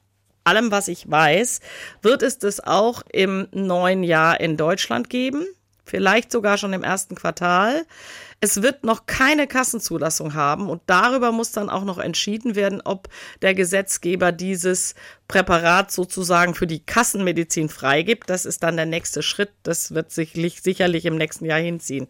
[0.43, 1.59] allem, was ich weiß,
[2.01, 5.45] wird es das auch im neuen Jahr in Deutschland geben
[5.87, 7.85] vielleicht sogar schon im ersten Quartal.
[8.39, 13.09] Es wird noch keine Kassenzulassung haben und darüber muss dann auch noch entschieden werden, ob
[13.41, 14.93] der Gesetzgeber dieses
[15.27, 18.29] Präparat sozusagen für die Kassenmedizin freigibt.
[18.29, 19.49] Das ist dann der nächste Schritt.
[19.63, 22.07] Das wird sich sicherlich im nächsten Jahr hinziehen.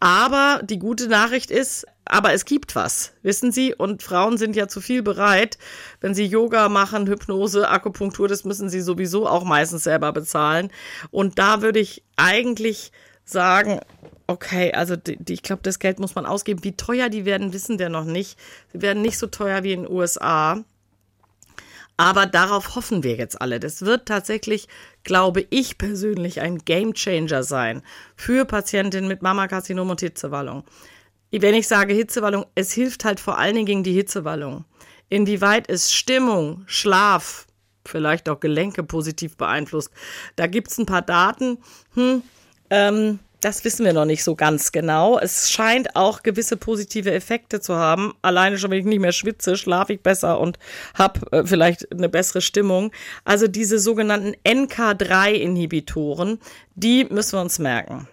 [0.00, 3.72] Aber die gute Nachricht ist, aber es gibt was, wissen Sie?
[3.72, 5.58] Und Frauen sind ja zu viel bereit,
[6.00, 10.72] wenn sie Yoga machen, Hypnose, Akupunktur, das müssen sie sowieso auch meistens selber bezahlen.
[11.12, 12.90] Und da würde ich eigentlich
[13.30, 13.80] sagen,
[14.26, 16.64] okay, also die, die, ich glaube, das Geld muss man ausgeben.
[16.64, 18.38] Wie teuer die werden, wissen wir noch nicht.
[18.72, 20.64] Sie werden nicht so teuer wie in den USA.
[21.96, 23.60] Aber darauf hoffen wir jetzt alle.
[23.60, 24.68] Das wird tatsächlich,
[25.04, 27.82] glaube ich persönlich, ein Gamechanger sein
[28.16, 30.64] für Patientinnen mit Mammakarzinom und Hitzewallung.
[31.30, 34.64] Wenn ich sage Hitzewallung, es hilft halt vor allen Dingen gegen die Hitzewallung.
[35.10, 37.46] Inwieweit ist Stimmung, Schlaf,
[37.84, 39.90] vielleicht auch Gelenke positiv beeinflusst.
[40.36, 41.58] Da gibt es ein paar Daten.
[41.94, 42.22] Hm,
[42.70, 45.18] ähm, das wissen wir noch nicht so ganz genau.
[45.18, 48.12] Es scheint auch gewisse positive Effekte zu haben.
[48.22, 50.58] Alleine schon, wenn ich nicht mehr schwitze, schlafe ich besser und
[50.94, 52.92] habe äh, vielleicht eine bessere Stimmung.
[53.24, 56.38] Also diese sogenannten NK3-Inhibitoren,
[56.74, 58.08] die müssen wir uns merken.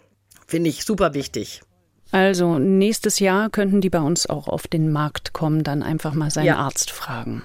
[0.47, 1.61] Finde ich super wichtig.
[2.11, 6.31] Also nächstes Jahr könnten die bei uns auch auf den Markt kommen, dann einfach mal
[6.31, 6.55] seinen ja.
[6.55, 7.43] Arzt fragen.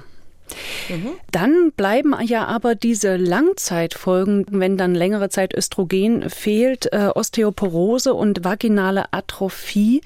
[0.88, 1.12] Mhm.
[1.30, 8.44] Dann bleiben ja aber diese Langzeitfolgen, wenn dann längere Zeit Östrogen fehlt, äh, Osteoporose und
[8.44, 10.00] vaginale Atrophie.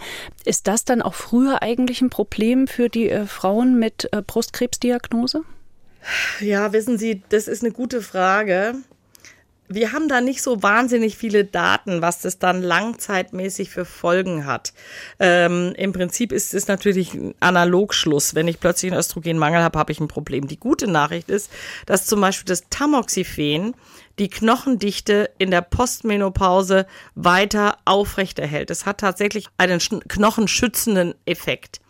[0.45, 5.43] Ist das dann auch früher eigentlich ein Problem für die äh, Frauen mit äh, Brustkrebsdiagnose?
[6.41, 8.77] Ja, wissen Sie, das ist eine gute Frage
[9.69, 14.73] wir haben da nicht so wahnsinnig viele Daten, was das dann langzeitmäßig für Folgen hat.
[15.19, 18.35] Ähm, Im Prinzip ist es natürlich ein Analogschluss.
[18.35, 20.47] Wenn ich plötzlich einen Östrogenmangel habe, habe ich ein Problem.
[20.49, 21.51] Die gute Nachricht ist,
[21.87, 23.75] dass zum Beispiel das Tamoxifen
[24.19, 28.71] die Knochendichte in der Postmenopause weiter aufrechterhält.
[28.71, 31.81] Es hat tatsächlich einen knochenschützenden Effekt.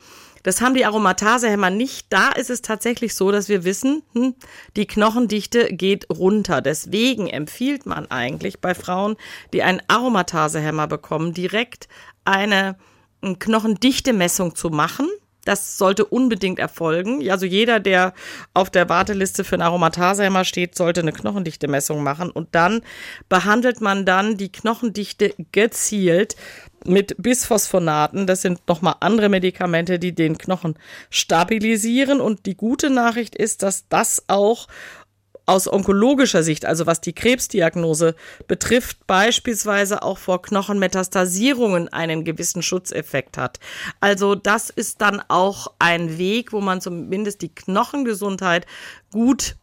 [0.47, 2.07] Das haben die Aromatasehämmer nicht.
[2.11, 4.37] Da ist es tatsächlich so, dass wir wissen, hm,
[4.77, 6.61] die Knochendichte geht runter.
[6.61, 9.17] Deswegen empfiehlt man eigentlich bei Frauen,
[9.53, 11.89] die einen Aromatasehämmer bekommen, direkt
[12.25, 12.77] eine
[13.23, 15.09] Knochendichte-Messung zu machen.
[15.45, 17.29] Das sollte unbedingt erfolgen.
[17.29, 18.15] Also jeder, der
[18.55, 22.31] auf der Warteliste für einen Aromatasehemmer steht, sollte eine Knochendichte-Messung machen.
[22.31, 22.83] Und dann
[23.29, 26.37] behandelt man dann die Knochendichte gezielt
[26.89, 28.27] mit Bisphosphonaten.
[28.27, 30.79] Das sind nochmal andere Medikamente, die den Knochen
[31.11, 32.21] stabilisieren.
[32.21, 34.69] Und die gute Nachricht ist, dass das auch
[35.47, 38.17] aus onkologischer Sicht, also was die Krebsdiagnose
[38.49, 43.61] betrifft, beispielsweise auch vor Knochenmetastasierungen einen gewissen Schutzeffekt hat.
[44.01, 48.67] Also das ist dann auch ein Weg, wo man zumindest die Knochengesundheit
[49.13, 49.55] gut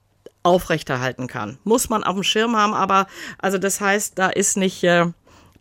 [0.42, 1.58] aufrechterhalten kann.
[1.64, 3.08] Muss man auf dem Schirm haben, aber
[3.40, 5.08] also das heißt, da ist nicht äh,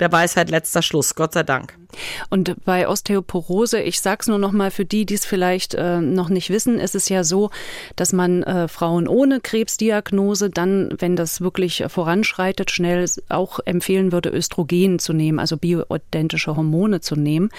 [0.00, 1.78] der Weisheit letzter Schluss, Gott sei Dank.
[2.30, 6.28] Und bei Osteoporose, ich sag's nur noch mal für die, die es vielleicht äh, noch
[6.28, 7.50] nicht wissen, ist es ja so,
[7.96, 14.30] dass man äh, Frauen ohne Krebsdiagnose dann, wenn das wirklich voranschreitet, schnell auch empfehlen würde,
[14.30, 17.50] Östrogen zu nehmen, also bioidentische Hormone zu nehmen,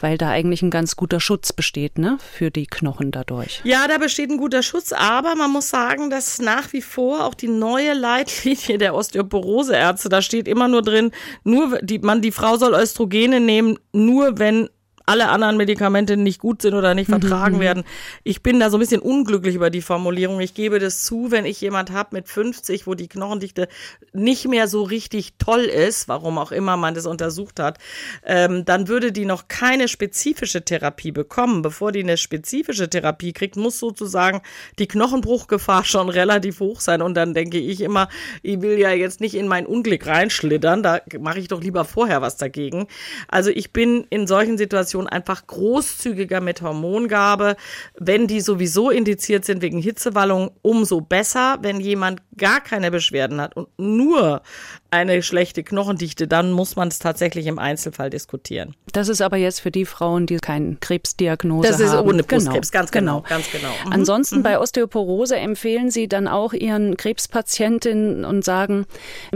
[0.00, 3.60] weil da eigentlich ein ganz guter Schutz besteht, ne, für die Knochen dadurch.
[3.64, 7.34] Ja, da besteht ein guter Schutz, aber man muss sagen, dass nach wie vor auch
[7.34, 11.12] die neue Leitlinie der Osteoporoseärzte, da steht immer nur drin,
[11.44, 14.68] nur die, man, die Frau soll Östrogene nehmen, nur wenn
[15.08, 17.60] alle anderen Medikamente nicht gut sind oder nicht vertragen mhm.
[17.60, 17.84] werden.
[18.24, 20.40] Ich bin da so ein bisschen unglücklich über die Formulierung.
[20.40, 23.68] Ich gebe das zu, wenn ich jemand habe mit 50, wo die Knochendichte
[24.12, 27.78] nicht mehr so richtig toll ist, warum auch immer man das untersucht hat,
[28.24, 31.62] ähm, dann würde die noch keine spezifische Therapie bekommen.
[31.62, 34.42] Bevor die eine spezifische Therapie kriegt, muss sozusagen
[34.78, 37.00] die Knochenbruchgefahr schon relativ hoch sein.
[37.00, 38.08] Und dann denke ich immer,
[38.42, 42.20] ich will ja jetzt nicht in mein Unglück reinschlittern, da mache ich doch lieber vorher
[42.20, 42.88] was dagegen.
[43.28, 47.56] Also ich bin in solchen Situationen Situation einfach großzügiger mit Hormongabe.
[47.98, 51.58] Wenn die sowieso indiziert sind wegen Hitzewallung, umso besser.
[51.62, 54.42] Wenn jemand gar keine Beschwerden hat und nur
[54.90, 58.74] eine schlechte Knochendichte, dann muss man es tatsächlich im Einzelfall diskutieren.
[58.92, 61.78] Das ist aber jetzt für die Frauen, die keine Krebsdiagnose haben.
[61.78, 62.08] Das ist haben.
[62.08, 62.80] ohne Brustkrebs, genau.
[62.80, 63.28] ganz genau, genau.
[63.28, 63.72] ganz genau.
[63.84, 63.92] Mhm.
[63.92, 64.42] Ansonsten mhm.
[64.44, 68.86] bei Osteoporose empfehlen Sie dann auch Ihren Krebspatientinnen und sagen,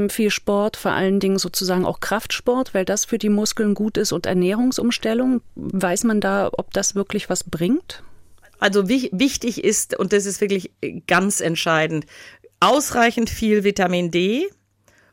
[0.09, 4.13] viel Sport, vor allen Dingen sozusagen auch Kraftsport, weil das für die Muskeln gut ist
[4.13, 5.43] und Ernährungsumstellung.
[5.55, 8.03] Weiß man da, ob das wirklich was bringt?
[8.59, 10.71] Also wichtig ist, und das ist wirklich
[11.09, 12.07] ganz entscheidend,
[12.61, 14.49] ausreichend viel Vitamin D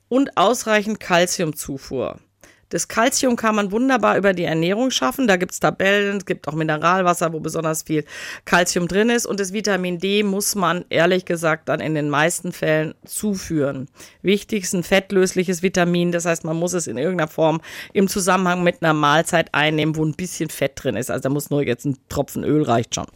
[0.10, 2.20] und ausreichend Kalziumzufuhr.
[2.70, 5.28] Das Calcium kann man wunderbar über die Ernährung schaffen.
[5.28, 8.05] Da gibt's Tabellen, es gibt auch Mineralwasser, wo besonders viel
[8.45, 9.26] Calcium drin ist.
[9.26, 13.88] Und das Vitamin D muss man ehrlich gesagt dann in den meisten Fällen zuführen.
[14.22, 17.60] Wichtig ist ein fettlösliches Vitamin, das heißt, man muss es in irgendeiner Form
[17.93, 21.10] im Zusammenhang mit einer Mahlzeit einnehmen, wo ein bisschen Fett drin ist.
[21.10, 23.07] Also da muss nur jetzt ein Tropfen Öl reicht schon.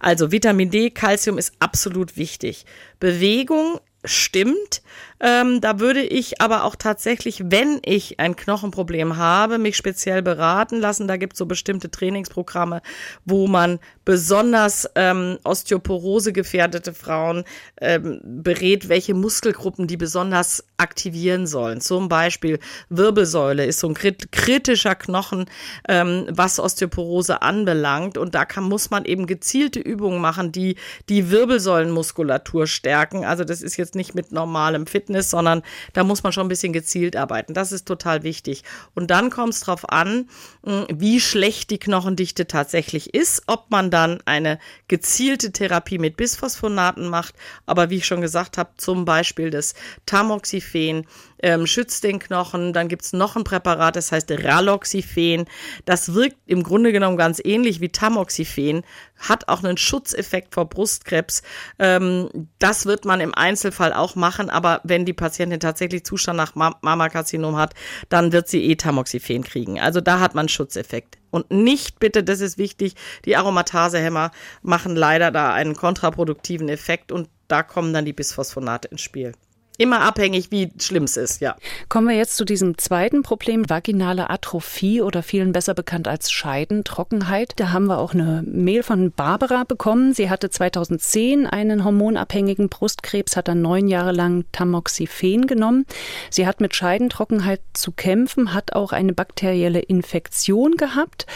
[0.00, 2.66] Also Vitamin D, Calcium ist absolut wichtig.
[3.00, 4.82] Bewegung stimmt.
[5.20, 10.80] Ähm, da würde ich aber auch tatsächlich, wenn ich ein Knochenproblem habe, mich speziell beraten
[10.80, 11.08] lassen.
[11.08, 12.82] Da gibt es so bestimmte Trainingsprogramme,
[13.24, 17.44] wo man besonders ähm, Osteoporose gefährdete Frauen
[17.80, 21.80] ähm, berät, welche Muskelgruppen die besonders aktivieren sollen.
[21.80, 22.58] Zum Beispiel
[22.88, 25.46] Wirbelsäule ist so ein kritischer Knochen,
[25.88, 28.16] ähm, was Osteoporose anbelangt.
[28.16, 30.76] Und da kann, muss man eben gezielte Übungen machen, die
[31.08, 33.24] die Wirbelsäulenmuskulatur stärken.
[33.24, 36.72] Also das ist jetzt nicht mit normalem Fitness, sondern da muss man schon ein bisschen
[36.72, 37.54] gezielt arbeiten.
[37.54, 38.64] Das ist total wichtig.
[38.94, 40.28] Und dann kommt es darauf an,
[40.64, 47.08] hm, wie schlecht die Knochendichte tatsächlich ist, ob man dann eine gezielte Therapie mit Bisphosphonaten
[47.08, 47.34] macht.
[47.66, 49.74] Aber wie ich schon gesagt habe, zum Beispiel das
[50.06, 51.06] Tamoxifen
[51.42, 52.72] ähm, schützt den Knochen.
[52.72, 55.46] Dann gibt's noch ein Präparat, das heißt Raloxifen.
[55.84, 58.82] Das wirkt im Grunde genommen ganz ähnlich wie Tamoxifen,
[59.16, 61.42] hat auch einen Schutzeffekt vor Brustkrebs.
[61.78, 66.54] Ähm, das wird man im Einzelfall auch machen, aber wenn die Patientin tatsächlich Zustand nach
[66.54, 67.74] Mammakarzinom hat,
[68.08, 69.80] dann wird sie eh Tamoxifen kriegen.
[69.80, 71.18] Also da hat man Schutzeffekt.
[71.30, 72.94] Und nicht bitte, das ist wichtig,
[73.26, 74.30] die Aromatasehämmer
[74.62, 79.32] machen leider da einen kontraproduktiven Effekt und da kommen dann die Bisphosphonate ins Spiel
[79.78, 81.56] immer abhängig, wie schlimm es ist, ja.
[81.88, 87.52] Kommen wir jetzt zu diesem zweiten Problem, vaginale Atrophie oder vielen besser bekannt als Scheidentrockenheit.
[87.56, 90.12] Da haben wir auch eine Mail von Barbara bekommen.
[90.14, 95.86] Sie hatte 2010 einen hormonabhängigen Brustkrebs, hat dann neun Jahre lang Tamoxifen genommen.
[96.28, 101.26] Sie hat mit Scheidentrockenheit zu kämpfen, hat auch eine bakterielle Infektion gehabt.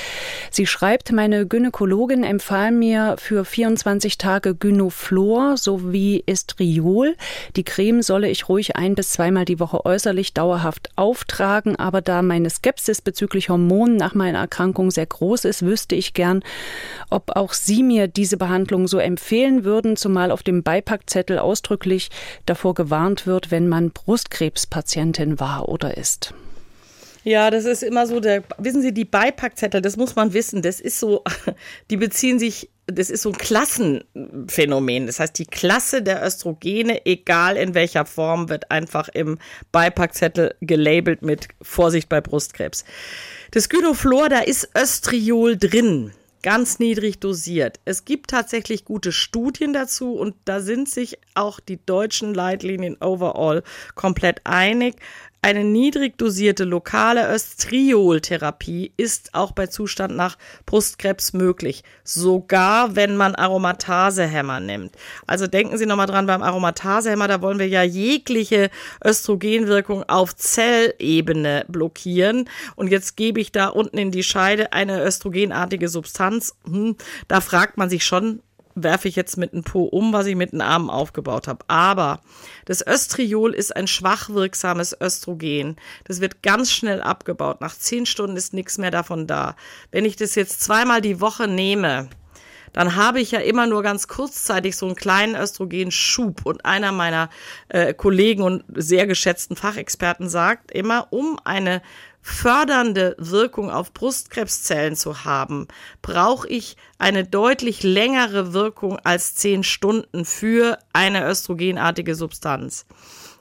[0.51, 7.15] Sie schreibt, meine Gynäkologin empfahl mir für 24 Tage Gynoflor sowie Estriol.
[7.55, 11.77] Die Creme solle ich ruhig ein bis zweimal die Woche äußerlich dauerhaft auftragen.
[11.77, 16.43] Aber da meine Skepsis bezüglich Hormonen nach meiner Erkrankung sehr groß ist, wüsste ich gern,
[17.11, 22.11] ob auch Sie mir diese Behandlung so empfehlen würden, zumal auf dem Beipackzettel ausdrücklich
[22.47, 26.35] davor gewarnt wird, wenn man Brustkrebspatientin war oder ist.
[27.25, 30.81] Ja, das ist immer so der, wissen Sie, die Beipackzettel, das muss man wissen, das
[30.81, 31.23] ist so,
[31.91, 35.07] die beziehen sich, das ist so ein Klassenphänomen.
[35.07, 39.39] Das heißt, die Klasse der Östrogene, egal in welcher Form, wird einfach im
[39.73, 42.85] Beipackzettel gelabelt mit Vorsicht bei Brustkrebs.
[43.51, 46.13] Das Gynoflor, da ist Östriol drin
[46.43, 47.81] ganz niedrig dosiert.
[47.85, 53.63] Es gibt tatsächlich gute Studien dazu und da sind sich auch die deutschen Leitlinien overall
[53.95, 54.97] komplett einig.
[55.45, 63.35] Eine niedrig dosierte lokale Östriol-Therapie ist auch bei Zustand nach Brustkrebs möglich, sogar wenn man
[63.35, 64.95] Aromatasehämmer nimmt.
[65.27, 68.71] Also denken Sie nochmal dran, beim Aromatasehämmer, da wollen wir ja jegliche
[69.05, 72.49] Östrogenwirkung auf Zellebene blockieren.
[72.77, 76.55] Und jetzt gebe ich da unten in die Scheide eine östrogenartige Substanz.
[76.67, 76.95] Hm,
[77.27, 78.43] da fragt man sich schon,
[78.75, 81.65] werfe ich jetzt mit einem Po um, was ich mit den Armen aufgebaut habe.
[81.69, 82.21] Aber
[82.65, 85.77] das Östriol ist ein schwach wirksames Östrogen.
[86.05, 87.61] Das wird ganz schnell abgebaut.
[87.61, 89.57] Nach zehn Stunden ist nichts mehr davon da.
[89.91, 92.09] Wenn ich das jetzt zweimal die Woche nehme,
[92.73, 96.47] dann habe ich ja immer nur ganz kurzzeitig so einen kleinen Östrogenschub.
[96.47, 97.29] Und einer meiner
[97.69, 101.83] äh, Kollegen und sehr geschätzten Fachexperten sagt immer, um eine
[102.23, 105.67] fördernde Wirkung auf Brustkrebszellen zu haben,
[106.01, 112.87] brauche ich eine deutlich längere Wirkung als zehn Stunden für eine östrogenartige Substanz.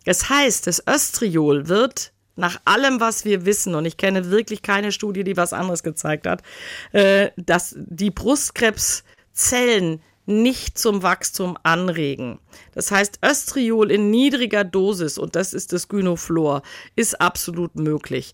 [0.05, 4.91] Das heißt, das Östriol wird nach allem, was wir wissen, und ich kenne wirklich keine
[4.91, 6.41] Studie, die was anderes gezeigt hat,
[6.91, 12.39] äh, dass die Brustkrebszellen nicht zum Wachstum anregen.
[12.73, 16.63] Das heißt, Östriol in niedriger Dosis, und das ist das Gynoflor,
[16.95, 18.33] ist absolut möglich.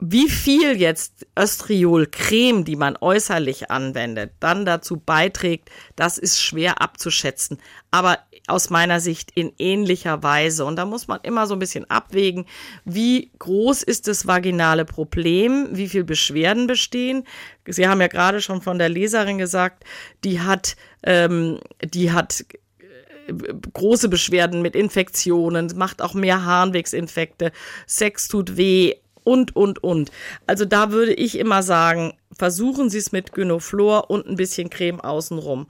[0.00, 7.58] Wie viel jetzt Östriol-Creme, die man äußerlich anwendet, dann dazu beiträgt, das ist schwer abzuschätzen.
[7.90, 10.64] Aber aus meiner Sicht in ähnlicher Weise.
[10.64, 12.46] Und da muss man immer so ein bisschen abwägen,
[12.84, 17.24] wie groß ist das vaginale Problem, wie viel Beschwerden bestehen.
[17.66, 19.84] Sie haben ja gerade schon von der Leserin gesagt,
[20.24, 22.44] die hat, ähm, die hat
[22.80, 23.32] äh,
[23.72, 27.52] große Beschwerden mit Infektionen, macht auch mehr Harnwegsinfekte,
[27.86, 30.10] Sex tut weh, und, und, und.
[30.46, 35.00] Also da würde ich immer sagen, versuchen Sie es mit Gynoflor und ein bisschen Creme
[35.00, 35.66] außenrum.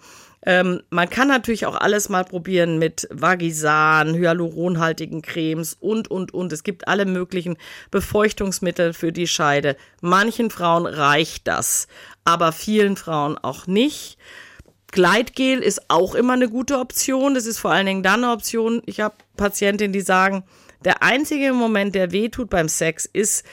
[0.47, 6.53] Ähm, man kann natürlich auch alles mal probieren mit Vagisan, hyaluronhaltigen Cremes und, und, und.
[6.53, 7.59] Es gibt alle möglichen
[7.91, 9.77] Befeuchtungsmittel für die Scheide.
[10.01, 11.89] Manchen Frauen reicht das,
[12.25, 14.17] aber vielen Frauen auch nicht.
[14.93, 17.35] Gleitgel ist auch immer eine gute Option.
[17.35, 18.83] Das ist vor allen Dingen dann eine Option.
[18.87, 20.43] Ich habe Patientinnen, die sagen,
[20.85, 23.45] der einzige Moment, der wehtut beim Sex, ist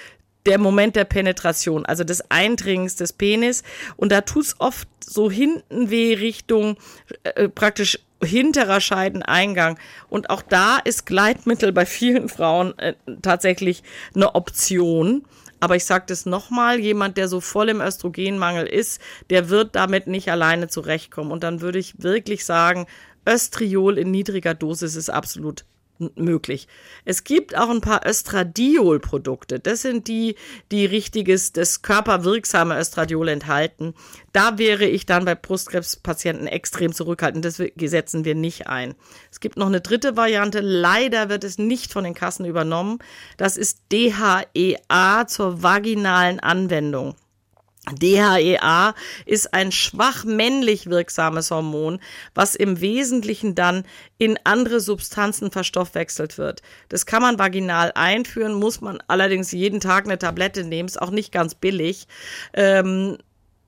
[0.45, 3.63] der Moment der Penetration, also des Eindringens des Penis.
[3.97, 6.77] Und da tut's oft so hinten weh Richtung
[7.23, 9.77] äh, praktisch hinterer Scheideneingang.
[10.09, 13.83] Und auch da ist Gleitmittel bei vielen Frauen äh, tatsächlich
[14.15, 15.25] eine Option.
[15.59, 20.07] Aber ich sage das nochmal, jemand, der so voll im Östrogenmangel ist, der wird damit
[20.07, 21.31] nicht alleine zurechtkommen.
[21.31, 22.87] Und dann würde ich wirklich sagen,
[23.27, 25.65] Östriol in niedriger Dosis ist absolut
[26.15, 26.67] möglich.
[27.05, 29.59] Es gibt auch ein paar Östradiol-Produkte.
[29.59, 30.35] Das sind die,
[30.71, 33.93] die richtiges, das körperwirksame Östradiol enthalten.
[34.33, 37.45] Da wäre ich dann bei Brustkrebspatienten extrem zurückhaltend.
[37.45, 38.95] Das setzen wir nicht ein.
[39.31, 40.59] Es gibt noch eine dritte Variante.
[40.59, 42.99] Leider wird es nicht von den Kassen übernommen.
[43.37, 47.15] Das ist DHEA zur vaginalen Anwendung.
[47.93, 48.93] DHEA
[49.25, 51.99] ist ein schwach männlich wirksames Hormon,
[52.33, 53.83] was im Wesentlichen dann
[54.17, 56.61] in andere Substanzen verstoffwechselt wird.
[56.89, 61.11] Das kann man vaginal einführen, muss man allerdings jeden Tag eine Tablette nehmen, ist auch
[61.11, 62.07] nicht ganz billig.
[62.53, 63.17] Ähm,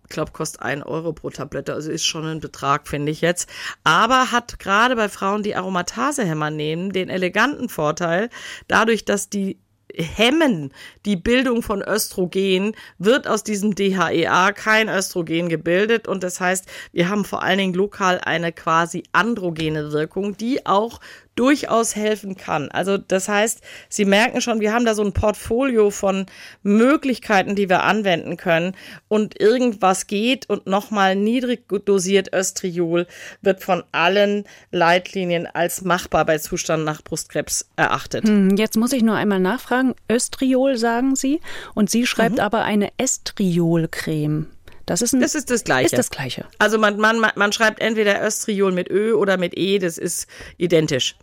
[0.09, 3.47] ich glaube, kostet ein Euro pro Tablette, also ist schon ein Betrag, finde ich jetzt.
[3.84, 8.32] Aber hat gerade bei Frauen, die Aromatasehämmer nehmen, den eleganten Vorteil,
[8.67, 9.59] dadurch, dass die
[9.96, 10.74] hemmen
[11.06, 16.08] die Bildung von Östrogen, wird aus diesem DHEA kein Östrogen gebildet.
[16.08, 21.00] Und das heißt, wir haben vor allen Dingen lokal eine quasi androgene Wirkung, die auch
[21.40, 22.70] durchaus helfen kann.
[22.70, 26.26] Also das heißt, Sie merken schon, wir haben da so ein Portfolio von
[26.64, 28.76] Möglichkeiten, die wir anwenden können
[29.08, 33.08] und irgendwas geht und nochmal niedrig dosiert Östriol
[33.42, 38.28] wird von allen Leitlinien als machbar bei Zustand nach Brustkrebs erachtet.
[38.28, 39.96] Hm, jetzt muss ich nur einmal nachfragen.
[40.12, 41.40] Östriol sagen Sie
[41.74, 42.42] und sie schreibt mhm.
[42.42, 44.48] aber eine Estriolcreme.
[44.86, 45.86] Das ist, ein, das ist das Gleiche.
[45.86, 46.46] Ist das Gleiche.
[46.58, 50.28] Also man, man, man schreibt entweder Östriol mit Ö oder mit E, das ist
[50.58, 51.16] identisch.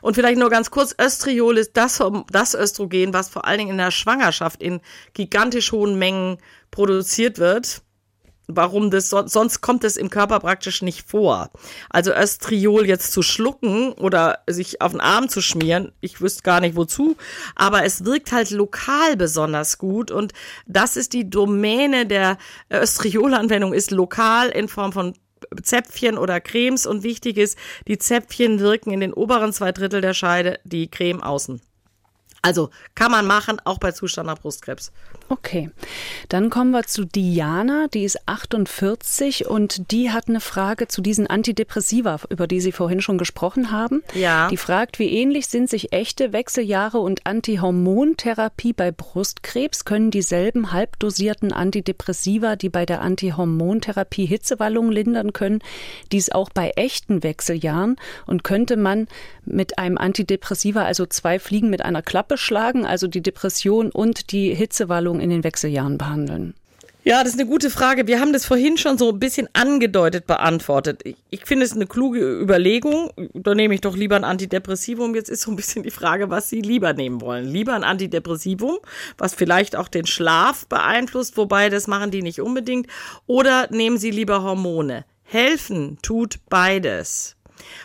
[0.00, 3.78] Und vielleicht nur ganz kurz, Östriol ist das, das Östrogen, was vor allen Dingen in
[3.78, 4.80] der Schwangerschaft in
[5.12, 6.38] gigantisch hohen Mengen
[6.70, 7.82] produziert wird.
[8.46, 11.50] Warum das, sonst kommt es im Körper praktisch nicht vor.
[11.88, 16.60] Also Östriol jetzt zu schlucken oder sich auf den Arm zu schmieren, ich wüsste gar
[16.60, 17.16] nicht wozu,
[17.56, 20.34] aber es wirkt halt lokal besonders gut und
[20.66, 22.36] das ist die Domäne der
[22.70, 25.14] Östriolanwendung, ist lokal in Form von
[25.62, 30.14] Zäpfchen oder Cremes und wichtig ist, die Zäpfchen wirken in den oberen zwei Drittel der
[30.14, 31.60] Scheide, die Creme außen.
[32.44, 34.92] Also kann man machen, auch bei Zustand nach Brustkrebs.
[35.30, 35.70] Okay,
[36.28, 41.26] dann kommen wir zu Diana, die ist 48 und die hat eine Frage zu diesen
[41.26, 44.02] Antidepressiva, über die Sie vorhin schon gesprochen haben.
[44.12, 44.48] Ja.
[44.48, 49.86] Die fragt, wie ähnlich sind sich echte Wechseljahre und Antihormontherapie bei Brustkrebs?
[49.86, 55.62] Können dieselben halbdosierten Antidepressiva, die bei der Antihormontherapie Hitzewallungen lindern können,
[56.12, 57.96] dies auch bei echten Wechseljahren?
[58.26, 59.08] Und könnte man
[59.46, 64.54] mit einem Antidepressiva also zwei Fliegen mit einer Klappe beschlagen, also die Depression und die
[64.54, 66.54] Hitzewallung in den Wechseljahren behandeln?
[67.06, 68.06] Ja, das ist eine gute Frage.
[68.06, 71.02] Wir haben das vorhin schon so ein bisschen angedeutet beantwortet.
[71.04, 73.10] Ich, ich finde es eine kluge Überlegung.
[73.34, 75.14] Da nehme ich doch lieber ein Antidepressivum.
[75.14, 77.46] Jetzt ist so ein bisschen die Frage, was Sie lieber nehmen wollen.
[77.46, 78.78] Lieber ein Antidepressivum,
[79.18, 82.86] was vielleicht auch den Schlaf beeinflusst, wobei das machen die nicht unbedingt.
[83.26, 85.04] Oder nehmen Sie lieber Hormone.
[85.24, 87.36] Helfen tut beides.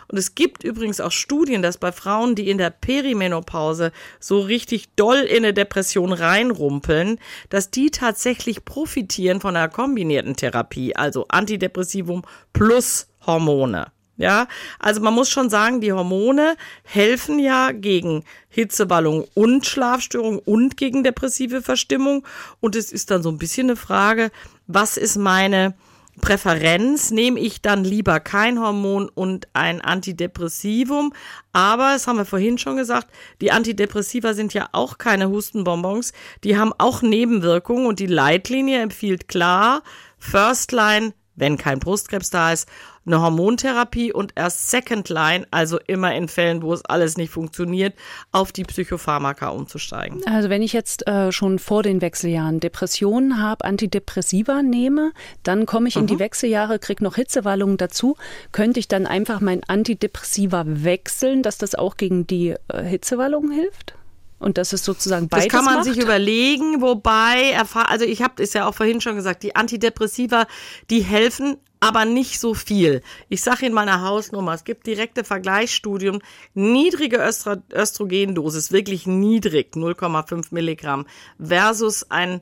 [0.08, 4.90] Und es gibt übrigens auch Studien, dass bei Frauen, die in der Perimenopause so richtig
[4.96, 7.20] doll in eine Depression reinrumpeln,
[7.50, 12.24] dass die tatsächlich profitieren von einer kombinierten Therapie, also Antidepressivum
[12.54, 13.92] plus Hormone.
[14.20, 14.50] Ja,
[14.80, 21.06] also man muss schon sagen, die Hormone helfen ja gegen Hitzewallung und Schlafstörung und gegen
[21.06, 22.28] depressive Verstimmung.
[22.60, 24.30] Und es ist dann so ein bisschen eine Frage,
[24.68, 25.74] was ist meine
[26.20, 31.14] Präferenz nehme ich dann lieber kein Hormon und ein Antidepressivum.
[31.54, 33.08] Aber, das haben wir vorhin schon gesagt,
[33.42, 36.14] die Antidepressiva sind ja auch keine Hustenbonbons.
[36.44, 39.84] Die haben auch Nebenwirkungen und die Leitlinie empfiehlt klar,
[40.18, 42.68] First Line, wenn kein Brustkrebs da ist,
[43.10, 47.96] eine Hormontherapie und erst Second Line, also immer in Fällen, wo es alles nicht funktioniert,
[48.32, 50.22] auf die Psychopharmaka umzusteigen.
[50.26, 55.12] Also wenn ich jetzt äh, schon vor den Wechseljahren Depressionen habe, Antidepressiva nehme,
[55.44, 56.20] dann komme ich in die mhm.
[56.20, 58.16] Wechseljahre, kriege noch Hitzewallungen dazu,
[58.52, 63.96] könnte ich dann einfach mein Antidepressiva wechseln, dass das auch gegen die äh, Hitzewallungen hilft?
[64.40, 65.86] Und das ist sozusagen beides Das kann man macht.
[65.86, 70.48] sich überlegen, wobei, also ich habe es ja auch vorhin schon gesagt, die Antidepressiva,
[70.90, 73.02] die helfen, aber nicht so viel.
[73.30, 74.54] Ich sage Ihnen mal eine Hausnummer.
[74.54, 76.20] Es gibt direkte Vergleichsstudien.
[76.54, 81.06] Niedrige Östro Östrogendosis, wirklich niedrig, 0,5 Milligramm,
[81.40, 82.42] versus ein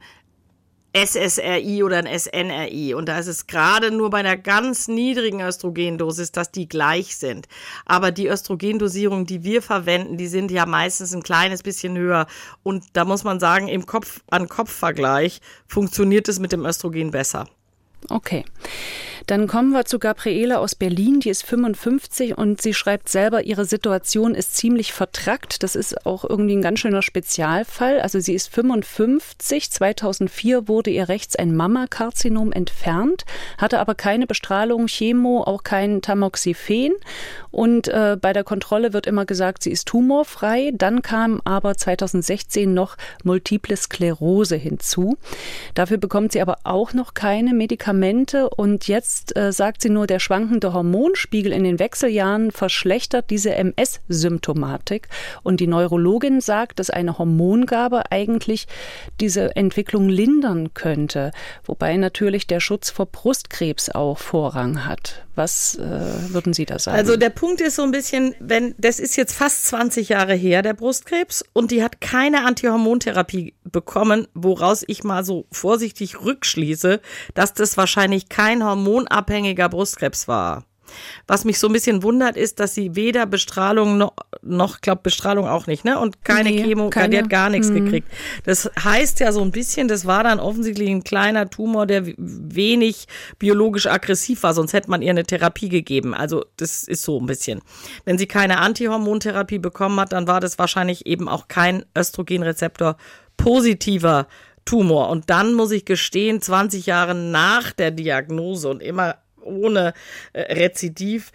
[0.93, 2.95] SSRI oder ein SNRI.
[2.95, 7.47] Und da ist es gerade nur bei einer ganz niedrigen Östrogendosis, dass die gleich sind.
[7.85, 12.25] Aber die Östrogendosierung, die wir verwenden, die sind ja meistens ein kleines bisschen höher.
[12.63, 17.47] Und da muss man sagen, im Kopf an Kopf-Vergleich funktioniert es mit dem Östrogen besser.
[18.09, 18.45] Okay.
[19.27, 23.65] Dann kommen wir zu Gabriele aus Berlin, die ist 55 und sie schreibt selber, ihre
[23.65, 25.63] Situation ist ziemlich vertrackt.
[25.63, 27.99] Das ist auch irgendwie ein ganz schöner Spezialfall.
[27.99, 33.25] Also sie ist 55, 2004 wurde ihr rechts ein Mammakarzinom entfernt,
[33.57, 36.93] hatte aber keine Bestrahlung, Chemo, auch kein Tamoxifen
[37.51, 40.71] und äh, bei der Kontrolle wird immer gesagt, sie ist tumorfrei.
[40.73, 42.95] Dann kam aber 2016 noch
[43.25, 45.17] Multiple Sklerose hinzu.
[45.73, 47.86] Dafür bekommt sie aber auch noch keine Medikamente
[48.57, 53.53] und jetzt Jetzt äh, sagt sie nur, der schwankende Hormonspiegel in den Wechseljahren verschlechtert diese
[53.55, 55.07] MS-Symptomatik.
[55.43, 58.67] Und die Neurologin sagt, dass eine Hormongabe eigentlich
[59.19, 61.31] diese Entwicklung lindern könnte.
[61.63, 65.26] Wobei natürlich der Schutz vor Brustkrebs auch Vorrang hat.
[65.37, 66.97] Was äh, würden Sie da sagen?
[66.97, 70.63] Also der Punkt ist so ein bisschen, wenn das ist jetzt fast 20 Jahre her,
[70.63, 77.01] der Brustkrebs, und die hat keine Antihormontherapie bekommen, woraus ich mal so vorsichtig rückschließe,
[77.35, 80.65] dass das wahrscheinlich kein hormonabhängiger Brustkrebs war.
[81.27, 85.47] Was mich so ein bisschen wundert, ist, dass sie weder Bestrahlung noch, noch glaube Bestrahlung
[85.47, 85.99] auch nicht, ne?
[85.99, 87.09] Und keine nee, Chemo, keine.
[87.09, 87.85] die hat gar nichts mhm.
[87.85, 88.07] gekriegt.
[88.43, 93.07] Das heißt ja so ein bisschen, das war dann offensichtlich ein kleiner Tumor, der wenig
[93.39, 96.13] biologisch aggressiv war, sonst hätte man ihr eine Therapie gegeben.
[96.13, 97.61] Also das ist so ein bisschen.
[98.05, 102.97] Wenn sie keine Antihormontherapie bekommen hat, dann war das wahrscheinlich eben auch kein Östrogenrezeptor
[103.37, 104.27] positiver
[104.65, 105.09] Tumor.
[105.09, 109.15] Und dann muss ich gestehen, 20 Jahre nach der Diagnose und immer
[109.47, 109.93] ohne
[110.33, 111.31] äh, Rezidiv,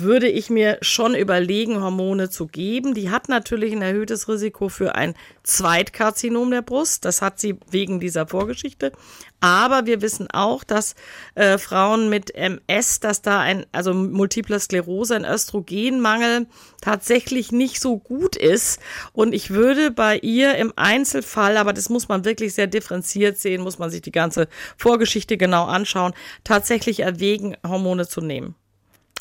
[0.00, 2.94] würde ich mir schon überlegen, Hormone zu geben.
[2.94, 7.04] Die hat natürlich ein erhöhtes Risiko für ein Zweitkarzinom der Brust.
[7.04, 8.92] Das hat sie wegen dieser Vorgeschichte.
[9.40, 10.94] Aber wir wissen auch, dass
[11.34, 16.46] äh, Frauen mit MS, dass da ein, also Multiple Sklerose, ein Östrogenmangel
[16.80, 18.80] tatsächlich nicht so gut ist.
[19.12, 23.62] Und ich würde bei ihr im Einzelfall, aber das muss man wirklich sehr differenziert sehen,
[23.62, 28.56] muss man sich die ganze Vorgeschichte genau anschauen, tatsächlich erwägen, Hormone zu nehmen.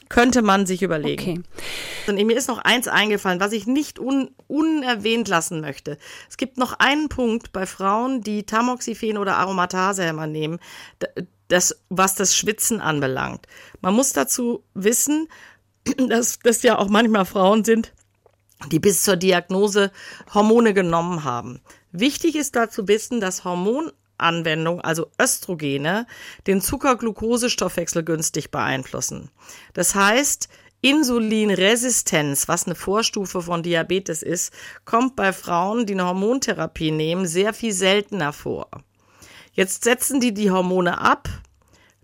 [0.09, 1.43] Könnte man sich überlegen.
[2.05, 2.11] Okay.
[2.11, 5.97] Und mir ist noch eins eingefallen, was ich nicht un unerwähnt lassen möchte.
[6.29, 10.59] Es gibt noch einen Punkt bei Frauen, die Tamoxifen oder Aromatasehämmer nehmen,
[11.47, 13.47] das, was das Schwitzen anbelangt.
[13.81, 15.27] Man muss dazu wissen,
[16.09, 17.93] dass das ja auch manchmal Frauen sind,
[18.71, 19.91] die bis zur Diagnose
[20.33, 21.61] Hormone genommen haben.
[21.91, 26.07] Wichtig ist dazu wissen, dass Hormon Anwendung, also Östrogene,
[26.47, 29.29] den Zuckerglukosestoffwechsel günstig beeinflussen.
[29.73, 30.49] Das heißt,
[30.81, 34.53] Insulinresistenz, was eine Vorstufe von Diabetes ist,
[34.85, 38.69] kommt bei Frauen, die eine Hormontherapie nehmen, sehr viel seltener vor.
[39.53, 41.27] Jetzt setzen die die Hormone ab,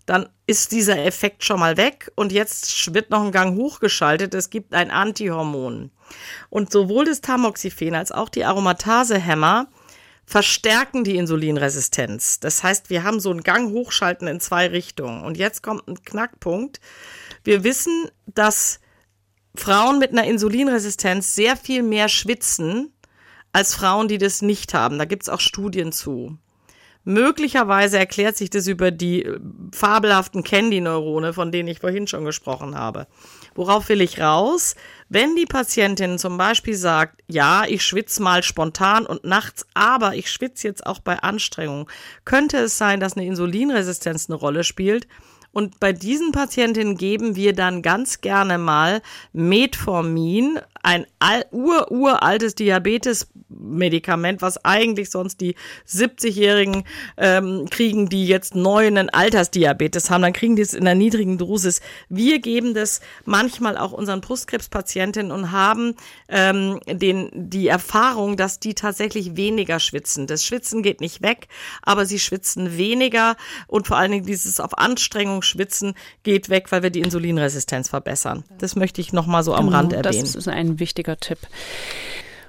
[0.06, 4.34] dann ist dieser Effekt schon mal weg und jetzt wird noch ein Gang hochgeschaltet.
[4.34, 5.90] Es gibt ein Antihormon.
[6.50, 9.68] Und sowohl das Tamoxifen als auch die Aromatasehämmer
[10.32, 12.40] verstärken die Insulinresistenz.
[12.40, 15.24] Das heißt, wir haben so einen Gang hochschalten in zwei Richtungen.
[15.24, 16.80] Und jetzt kommt ein Knackpunkt.
[17.44, 18.80] Wir wissen, dass
[19.54, 22.94] Frauen mit einer Insulinresistenz sehr viel mehr schwitzen
[23.52, 24.98] als Frauen, die das nicht haben.
[24.98, 26.38] Da gibt es auch Studien zu.
[27.04, 29.38] Möglicherweise erklärt sich das über die äh,
[29.74, 33.06] fabelhaften Candy-Neurone, von denen ich vorhin schon gesprochen habe.
[33.54, 34.76] Worauf will ich raus?
[35.14, 40.30] Wenn die Patientin zum Beispiel sagt, ja, ich schwitze mal spontan und nachts, aber ich
[40.30, 41.90] schwitze jetzt auch bei Anstrengung,
[42.24, 45.06] könnte es sein, dass eine Insulinresistenz eine Rolle spielt.
[45.52, 49.02] Und bei diesen Patientinnen geben wir dann ganz gerne mal
[49.34, 51.04] Metformin, ein
[51.50, 52.54] ur-uraltes
[53.52, 55.54] Diabetes-Medikament, was eigentlich sonst die
[55.88, 56.84] 70-Jährigen
[57.16, 61.38] ähm, kriegen, die jetzt neu einen Altersdiabetes haben, dann kriegen die es in einer niedrigen
[61.38, 61.80] Dosis.
[62.08, 65.94] Wir geben das manchmal auch unseren Brustkrebspatientinnen und haben
[66.28, 70.26] ähm, den, die Erfahrung, dass die tatsächlich weniger schwitzen.
[70.26, 71.48] Das Schwitzen geht nicht weg,
[71.82, 73.36] aber sie schwitzen weniger
[73.66, 78.44] und vor allen Dingen dieses auf Anstrengung schwitzen geht weg, weil wir die Insulinresistenz verbessern.
[78.58, 80.22] Das möchte ich nochmal so am genau, Rand erwähnen.
[80.22, 81.38] Das ist ein wichtiger Tipp.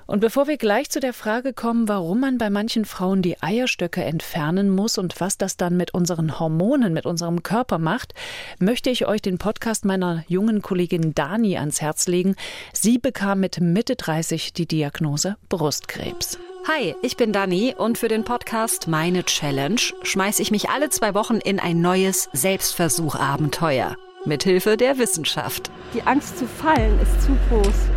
[0.05, 4.03] Und bevor wir gleich zu der Frage kommen, warum man bei manchen Frauen die Eierstöcke
[4.03, 8.13] entfernen muss und was das dann mit unseren Hormonen, mit unserem Körper macht,
[8.59, 12.35] möchte ich euch den Podcast meiner jungen Kollegin Dani ans Herz legen.
[12.73, 16.37] Sie bekam mit Mitte 30 die Diagnose Brustkrebs.
[16.67, 21.13] Hi, ich bin Dani und für den Podcast Meine Challenge schmeiße ich mich alle zwei
[21.13, 23.97] Wochen in ein neues Selbstversuch-Abenteuer.
[24.25, 25.69] Mithilfe der Wissenschaft.
[25.93, 27.92] Die Angst zu fallen ist zu groß.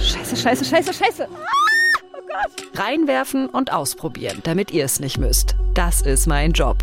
[0.00, 1.28] Scheiße, scheiße, scheiße, scheiße.
[1.30, 2.78] Oh Gott.
[2.78, 5.56] Reinwerfen und ausprobieren, damit ihr es nicht müsst.
[5.74, 6.78] Das ist mein Job.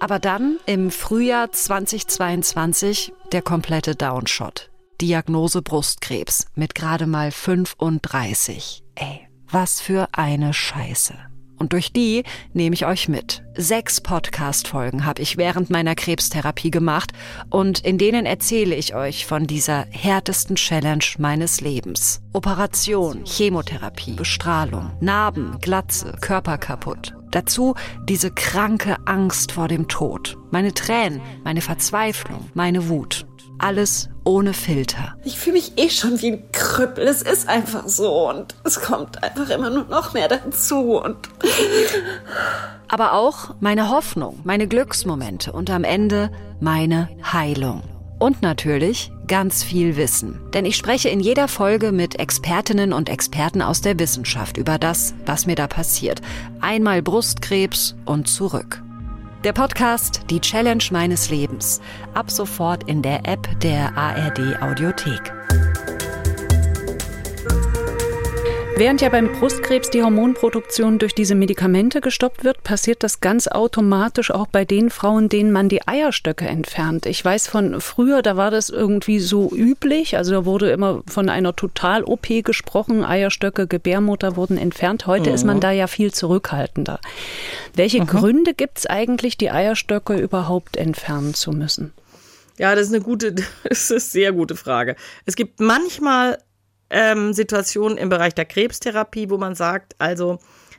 [0.00, 4.70] Aber dann im Frühjahr 2022 der komplette Downshot.
[5.00, 8.82] Diagnose Brustkrebs mit gerade mal 35.
[8.94, 11.31] Ey, was für eine Scheiße.
[11.62, 13.44] Und durch die nehme ich euch mit.
[13.56, 17.12] Sechs Podcast-Folgen habe ich während meiner Krebstherapie gemacht
[17.50, 22.20] und in denen erzähle ich euch von dieser härtesten Challenge meines Lebens.
[22.32, 27.14] Operation, Chemotherapie, Bestrahlung, Narben, Glatze, Körper kaputt.
[27.30, 27.76] Dazu
[28.08, 30.36] diese kranke Angst vor dem Tod.
[30.50, 33.24] Meine Tränen, meine Verzweiflung, meine Wut
[33.62, 35.16] alles ohne Filter.
[35.24, 37.06] Ich fühle mich eh schon wie ein Krüppel.
[37.06, 41.16] Es ist einfach so und es kommt einfach immer nur noch mehr dazu und
[42.88, 47.82] aber auch meine Hoffnung, meine Glücksmomente und am Ende meine Heilung.
[48.18, 50.38] Und natürlich ganz viel Wissen.
[50.52, 55.14] Denn ich spreche in jeder Folge mit Expertinnen und Experten aus der Wissenschaft über das,
[55.26, 56.20] was mir da passiert.
[56.60, 58.82] Einmal Brustkrebs und zurück.
[59.44, 61.80] Der Podcast Die Challenge meines Lebens.
[62.14, 65.32] Ab sofort in der App der ARD Audiothek.
[68.82, 74.32] Während ja beim Brustkrebs die Hormonproduktion durch diese Medikamente gestoppt wird, passiert das ganz automatisch
[74.32, 77.06] auch bei den Frauen, denen man die Eierstöcke entfernt.
[77.06, 80.16] Ich weiß von früher, da war das irgendwie so üblich.
[80.16, 83.04] Also da wurde immer von einer Total-OP gesprochen.
[83.04, 85.06] Eierstöcke, Gebärmutter wurden entfernt.
[85.06, 85.36] Heute mhm.
[85.36, 86.98] ist man da ja viel zurückhaltender.
[87.74, 88.08] Welche mhm.
[88.08, 91.92] Gründe gibt es eigentlich, die Eierstöcke überhaupt entfernen zu müssen?
[92.58, 94.96] Ja, das ist eine gute, das ist eine sehr gute Frage.
[95.24, 96.38] Es gibt manchmal
[96.92, 100.38] ähm, Situationen im Bereich der Krebstherapie, wo man sagt, also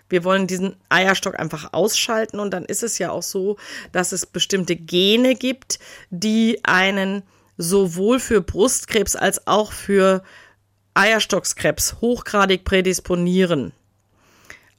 [0.09, 3.57] wir wollen diesen Eierstock einfach ausschalten und dann ist es ja auch so,
[3.91, 5.79] dass es bestimmte Gene gibt,
[6.11, 7.23] die einen
[7.57, 10.23] sowohl für Brustkrebs als auch für
[10.93, 13.73] Eierstockskrebs hochgradig prädisponieren.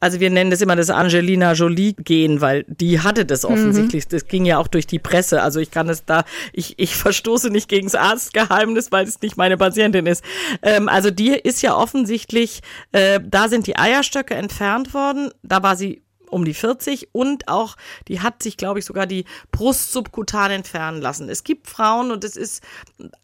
[0.05, 3.55] Also wir nennen das immer das Angelina Jolie-Gen, weil die hatte das mhm.
[3.55, 4.05] offensichtlich.
[4.05, 4.09] Mhm.
[4.11, 5.41] Das ging ja auch durch die Presse.
[5.41, 9.39] Also ich kann es da, ich, ich verstoße nicht gegen das Arztgeheimnis, weil es nicht
[9.39, 10.23] meine Patientin ist.
[10.61, 12.61] Ähm, also die ist ja offensichtlich,
[12.93, 15.31] äh, da sind die Eierstöcke entfernt worden.
[15.43, 17.77] Da war sie um die 40 und auch,
[18.07, 21.31] die hat sich, glaube ich, sogar die Brust subkutan entfernen lassen.
[21.31, 22.63] Es gibt Frauen und es ist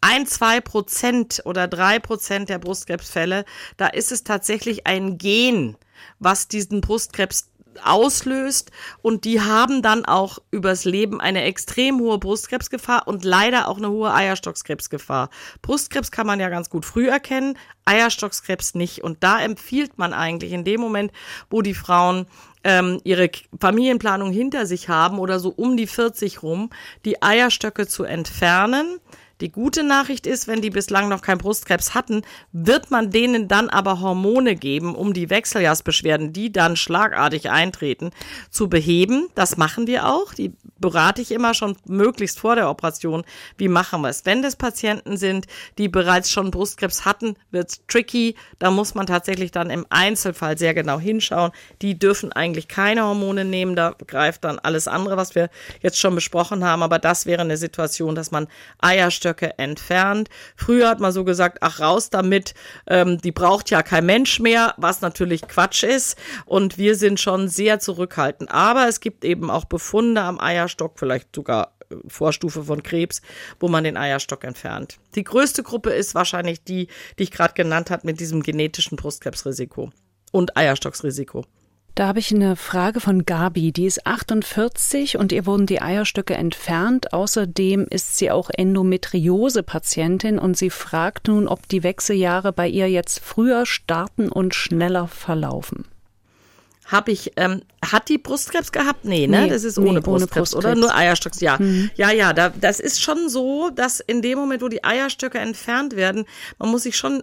[0.01, 3.45] ein, zwei Prozent oder drei Prozent der Brustkrebsfälle,
[3.76, 5.76] da ist es tatsächlich ein Gen,
[6.19, 7.51] was diesen Brustkrebs
[7.85, 8.71] auslöst
[9.03, 13.91] und die haben dann auch übers Leben eine extrem hohe Brustkrebsgefahr und leider auch eine
[13.91, 15.31] hohe Eierstockskrebsgefahr.
[15.63, 20.53] Brustkrebs kann man ja ganz gut früh erkennen, Eierstockskrebs nicht und da empfiehlt man eigentlich
[20.53, 21.13] in dem Moment,
[21.49, 22.27] wo die Frauen
[22.65, 26.71] ähm, ihre Familienplanung hinter sich haben oder so um die 40 rum,
[27.05, 29.01] die Eierstöcke zu entfernen
[29.41, 32.22] die gute Nachricht ist, wenn die bislang noch kein Brustkrebs hatten,
[32.53, 38.11] wird man denen dann aber Hormone geben, um die Wechseljahrsbeschwerden, die dann schlagartig eintreten,
[38.51, 39.28] zu beheben.
[39.34, 40.34] Das machen wir auch.
[40.34, 43.24] Die berate ich immer schon möglichst vor der Operation.
[43.57, 44.26] Wie machen wir es?
[44.26, 45.47] Wenn das Patienten sind,
[45.78, 48.34] die bereits schon Brustkrebs hatten, wird's tricky.
[48.59, 51.53] Da muss man tatsächlich dann im Einzelfall sehr genau hinschauen.
[51.82, 53.74] Die dürfen eigentlich keine Hormone nehmen.
[53.74, 55.49] Da greift dann alles andere, was wir
[55.80, 56.82] jetzt schon besprochen haben.
[56.82, 60.28] Aber das wäre eine Situation, dass man Eierstöcke Eierstöcke entfernt.
[60.57, 62.55] Früher hat man so gesagt, ach raus damit,
[62.87, 66.18] ähm, die braucht ja kein Mensch mehr, was natürlich Quatsch ist.
[66.47, 68.51] Und wir sind schon sehr zurückhaltend.
[68.51, 73.22] Aber es gibt eben auch Befunde am Eierstock, vielleicht sogar äh, Vorstufe von Krebs,
[73.59, 74.99] wo man den Eierstock entfernt.
[75.14, 79.91] Die größte Gruppe ist wahrscheinlich die, die ich gerade genannt habe, mit diesem genetischen Brustkrebsrisiko
[80.33, 81.45] und Eierstocksrisiko.
[81.95, 83.72] Da habe ich eine Frage von Gabi.
[83.72, 87.12] Die ist 48 und ihr wurden die Eierstöcke entfernt.
[87.12, 93.20] Außerdem ist sie auch Endometriose-Patientin und sie fragt nun, ob die Wechseljahre bei ihr jetzt
[93.20, 95.84] früher starten und schneller verlaufen.
[96.86, 99.05] Habe ich, ähm, hat die Brustkrebs gehabt?
[99.05, 99.43] Nee, ne?
[99.43, 100.74] Nee, das ist ohne, nee, Brustkrebs, ohne Brustkrebs, oder?
[100.74, 101.57] Nur Eierstocks, ja.
[101.59, 101.91] Mhm.
[101.95, 105.95] Ja, ja, da, das ist schon so, dass in dem Moment, wo die Eierstöcke entfernt
[105.95, 106.24] werden,
[106.59, 107.22] man muss sich schon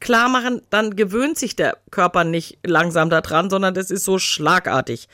[0.00, 5.08] klar machen, dann gewöhnt sich der Körper nicht langsam daran, sondern das ist so schlagartig.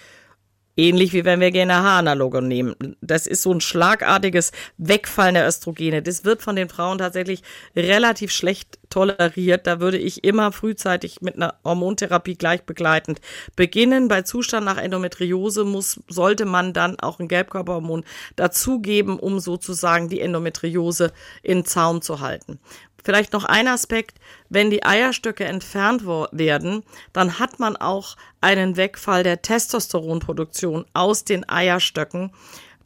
[0.76, 2.74] Ähnlich wie wenn wir GNRH-Analoge nehmen.
[3.02, 6.00] Das ist so ein schlagartiges Wegfallen der Östrogene.
[6.00, 7.42] Das wird von den Frauen tatsächlich
[7.76, 9.66] relativ schlecht toleriert.
[9.66, 13.20] Da würde ich immer frühzeitig mit einer Hormontherapie gleich begleitend
[13.56, 14.08] beginnen.
[14.08, 18.04] Bei Zustand nach Endometriose muss, sollte man dann auch ein Gelbkörperhormon
[18.36, 21.12] dazugeben, um sozusagen die Endometriose
[21.42, 22.58] in Zaum zu halten.
[23.04, 26.82] Vielleicht noch ein Aspekt, wenn die Eierstöcke entfernt werden,
[27.12, 32.32] dann hat man auch einen Wegfall der Testosteronproduktion aus den Eierstöcken.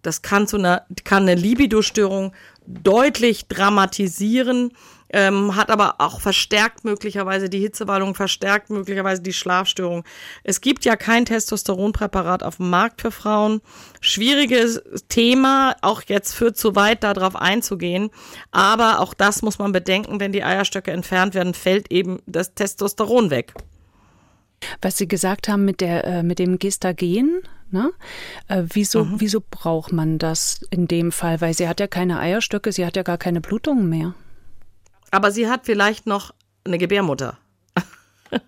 [0.03, 2.33] Das kann zu einer, kann eine Libidostörung
[2.67, 4.73] deutlich dramatisieren
[5.11, 10.05] ähm, hat aber auch verstärkt möglicherweise die Hitzewallung, verstärkt möglicherweise die Schlafstörung.
[10.43, 13.61] Es gibt ja kein Testosteronpräparat auf dem Markt für Frauen.
[14.01, 18.11] Schwieriges Thema, auch jetzt führt zu weit, darauf einzugehen.
[18.51, 23.31] Aber auch das muss man bedenken, wenn die Eierstöcke entfernt werden, fällt eben das Testosteron
[23.31, 23.55] weg.
[24.81, 27.93] Was Sie gesagt haben mit, der, äh, mit dem Gestagen, Ne?
[28.47, 29.15] Äh, wieso, mhm.
[29.19, 31.41] wieso braucht man das in dem Fall?
[31.41, 34.15] Weil sie hat ja keine Eierstöcke, sie hat ja gar keine Blutungen mehr
[35.15, 36.35] aber sie hat vielleicht noch
[36.65, 37.39] eine Gebärmutter.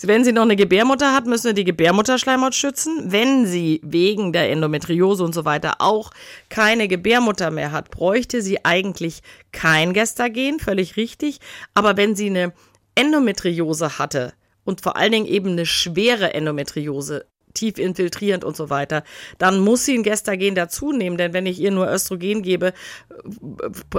[0.00, 3.12] Wenn sie noch eine Gebärmutter hat, müssen wir die Gebärmutterschleimhaut schützen.
[3.12, 6.12] Wenn sie wegen der Endometriose und so weiter auch
[6.48, 9.20] keine Gebärmutter mehr hat, bräuchte sie eigentlich
[9.52, 11.40] kein Gestagen, völlig richtig.
[11.74, 12.54] Aber wenn sie eine
[12.94, 14.32] Endometriose hatte
[14.64, 19.04] und vor allen Dingen eben eine schwere Endometriose, tief infiltrierend und so weiter,
[19.38, 22.72] dann muss sie ein Gestagen dazu nehmen, denn wenn ich ihr nur Östrogen gebe,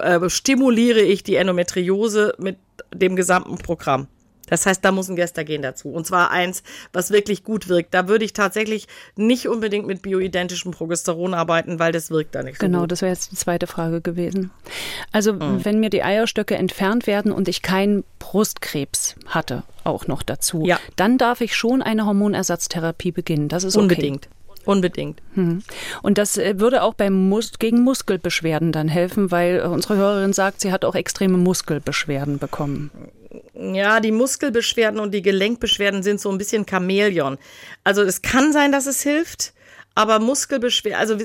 [0.02, 2.58] äh, stimuliere ich die Endometriose mit
[2.94, 4.08] dem gesamten Programm.
[4.50, 5.90] Das heißt, da muss ein Gestagen dazu.
[5.90, 7.94] Und zwar eins, was wirklich gut wirkt.
[7.94, 12.60] Da würde ich tatsächlich nicht unbedingt mit bioidentischem Progesteron arbeiten, weil das wirkt da nicht
[12.60, 12.92] so Genau, gut.
[12.92, 14.52] das wäre jetzt die zweite Frage gewesen.
[15.12, 15.64] Also, mhm.
[15.64, 20.80] wenn mir die Eierstöcke entfernt werden und ich keinen Brustkrebs hatte, auch noch dazu, ja.
[20.96, 23.50] dann darf ich schon eine Hormonersatztherapie beginnen.
[23.50, 23.84] Das ist okay.
[23.84, 24.30] Unbedingt.
[24.66, 25.22] Unbedingt.
[25.36, 25.62] Hm.
[26.02, 30.34] Und das äh, würde auch beim Mus gegen Muskelbeschwerden dann helfen, weil äh, unsere Hörerin
[30.34, 32.90] sagt, sie hat auch extreme Muskelbeschwerden bekommen.
[33.54, 37.38] Ja, die Muskelbeschwerden und die Gelenkbeschwerden sind so ein bisschen Chamäleon.
[37.84, 39.54] Also es kann sein, dass es hilft,
[39.96, 41.18] aber Muskelbeschwerden, also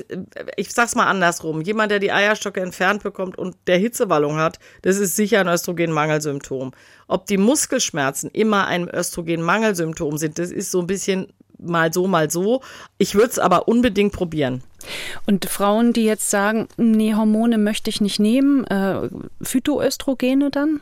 [0.55, 1.61] ich sag's mal andersrum.
[1.61, 6.71] Jemand, der die Eierstöcke entfernt bekommt und der Hitzewallung hat, das ist sicher ein Östrogenmangelsymptom.
[7.07, 11.27] Ob die Muskelschmerzen immer ein Östrogenmangelsymptom sind, das ist so ein bisschen
[11.61, 12.61] mal so, mal so.
[12.97, 14.63] Ich würde es aber unbedingt probieren.
[15.27, 19.09] Und Frauen, die jetzt sagen, nee, Hormone möchte ich nicht nehmen, äh,
[19.41, 20.81] Phytoöstrogene dann?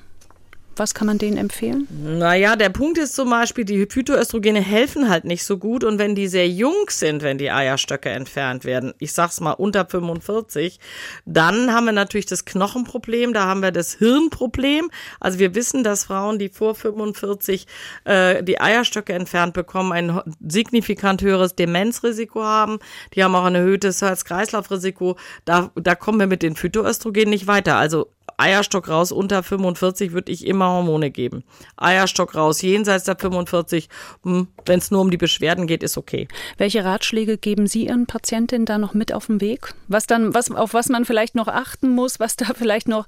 [0.79, 1.89] Was kann man denen empfehlen?
[1.91, 5.83] Naja, der Punkt ist zum Beispiel, die Phytoöstrogene helfen halt nicht so gut.
[5.83, 9.85] Und wenn die sehr jung sind, wenn die Eierstöcke entfernt werden, ich sag's mal unter
[9.85, 10.79] 45,
[11.25, 14.89] dann haben wir natürlich das Knochenproblem, da haben wir das Hirnproblem.
[15.19, 17.67] Also wir wissen, dass Frauen, die vor 45
[18.05, 22.79] äh, die Eierstöcke entfernt bekommen, ein signifikant höheres Demenzrisiko haben.
[23.15, 25.17] Die haben auch ein erhöhtes Herz-Kreislauf-Risiko.
[25.43, 27.75] Da, da kommen wir mit den Phytoöstrogenen nicht weiter.
[27.75, 31.43] Also Eierstock raus unter 45 würde ich immer Hormone geben.
[31.75, 33.89] Eierstock raus jenseits der 45,
[34.23, 36.27] hm, wenn es nur um die Beschwerden geht, ist okay.
[36.57, 39.73] Welche Ratschläge geben Sie Ihren Patientinnen da noch mit auf den Weg?
[39.89, 43.07] Was dann, was, auf was man vielleicht noch achten muss, was da vielleicht noch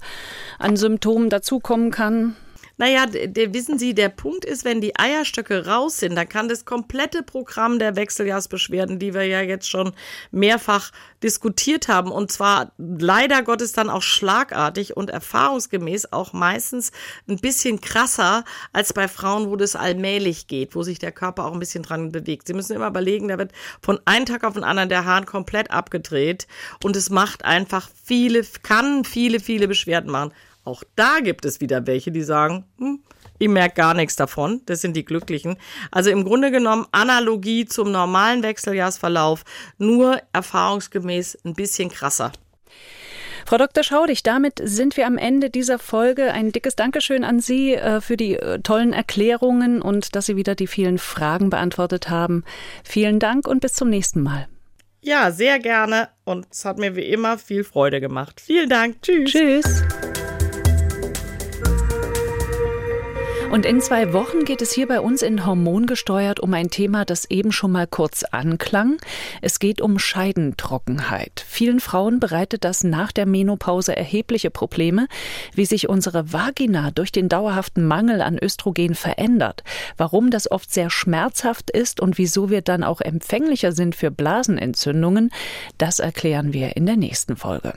[0.58, 2.36] an Symptomen dazukommen kann?
[2.76, 7.22] Naja, wissen Sie, der Punkt ist, wenn die Eierstöcke raus sind, dann kann das komplette
[7.22, 9.92] Programm der Wechseljahrsbeschwerden, die wir ja jetzt schon
[10.30, 10.90] mehrfach
[11.22, 16.92] diskutiert haben, und zwar leider Gottes dann auch schlagartig und erfahrungsgemäß auch meistens
[17.28, 21.52] ein bisschen krasser als bei Frauen, wo das allmählich geht, wo sich der Körper auch
[21.52, 22.46] ein bisschen dran bewegt.
[22.46, 25.70] Sie müssen immer überlegen, da wird von einem Tag auf den anderen der Hahn komplett
[25.70, 26.46] abgedreht
[26.82, 30.32] und es macht einfach viele, kann viele, viele Beschwerden machen.
[30.64, 33.00] Auch da gibt es wieder welche, die sagen, hm,
[33.38, 34.62] ich merke gar nichts davon.
[34.66, 35.56] Das sind die Glücklichen.
[35.90, 39.44] Also im Grunde genommen Analogie zum normalen Wechseljahrsverlauf,
[39.78, 42.32] nur erfahrungsgemäß ein bisschen krasser.
[43.44, 43.82] Frau Dr.
[43.82, 46.32] Schaudig, damit sind wir am Ende dieser Folge.
[46.32, 50.54] Ein dickes Dankeschön an Sie äh, für die äh, tollen Erklärungen und dass Sie wieder
[50.54, 52.44] die vielen Fragen beantwortet haben.
[52.84, 54.46] Vielen Dank und bis zum nächsten Mal.
[55.00, 58.40] Ja, sehr gerne und es hat mir wie immer viel Freude gemacht.
[58.40, 59.02] Vielen Dank.
[59.02, 59.32] Tschüss.
[59.32, 59.82] Tschüss.
[63.52, 67.30] Und in zwei Wochen geht es hier bei uns in Hormongesteuert um ein Thema, das
[67.30, 68.96] eben schon mal kurz anklang.
[69.42, 71.44] Es geht um Scheidentrockenheit.
[71.46, 75.06] Vielen Frauen bereitet das nach der Menopause erhebliche Probleme,
[75.54, 79.64] wie sich unsere Vagina durch den dauerhaften Mangel an Östrogen verändert,
[79.98, 85.30] warum das oft sehr schmerzhaft ist und wieso wir dann auch empfänglicher sind für Blasenentzündungen,
[85.76, 87.74] das erklären wir in der nächsten Folge.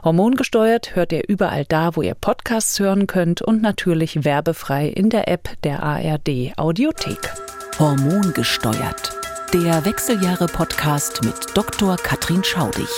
[0.04, 5.28] Hormongesteuert hört ihr überall da, wo ihr Podcasts hören könnt und natürlich werbefrei in der
[5.28, 7.34] App der ARD Audiothek.
[7.80, 9.23] Hormongesteuert.
[9.54, 11.96] Der Wechseljahre-Podcast mit Dr.
[11.98, 12.90] Katrin Schaudig.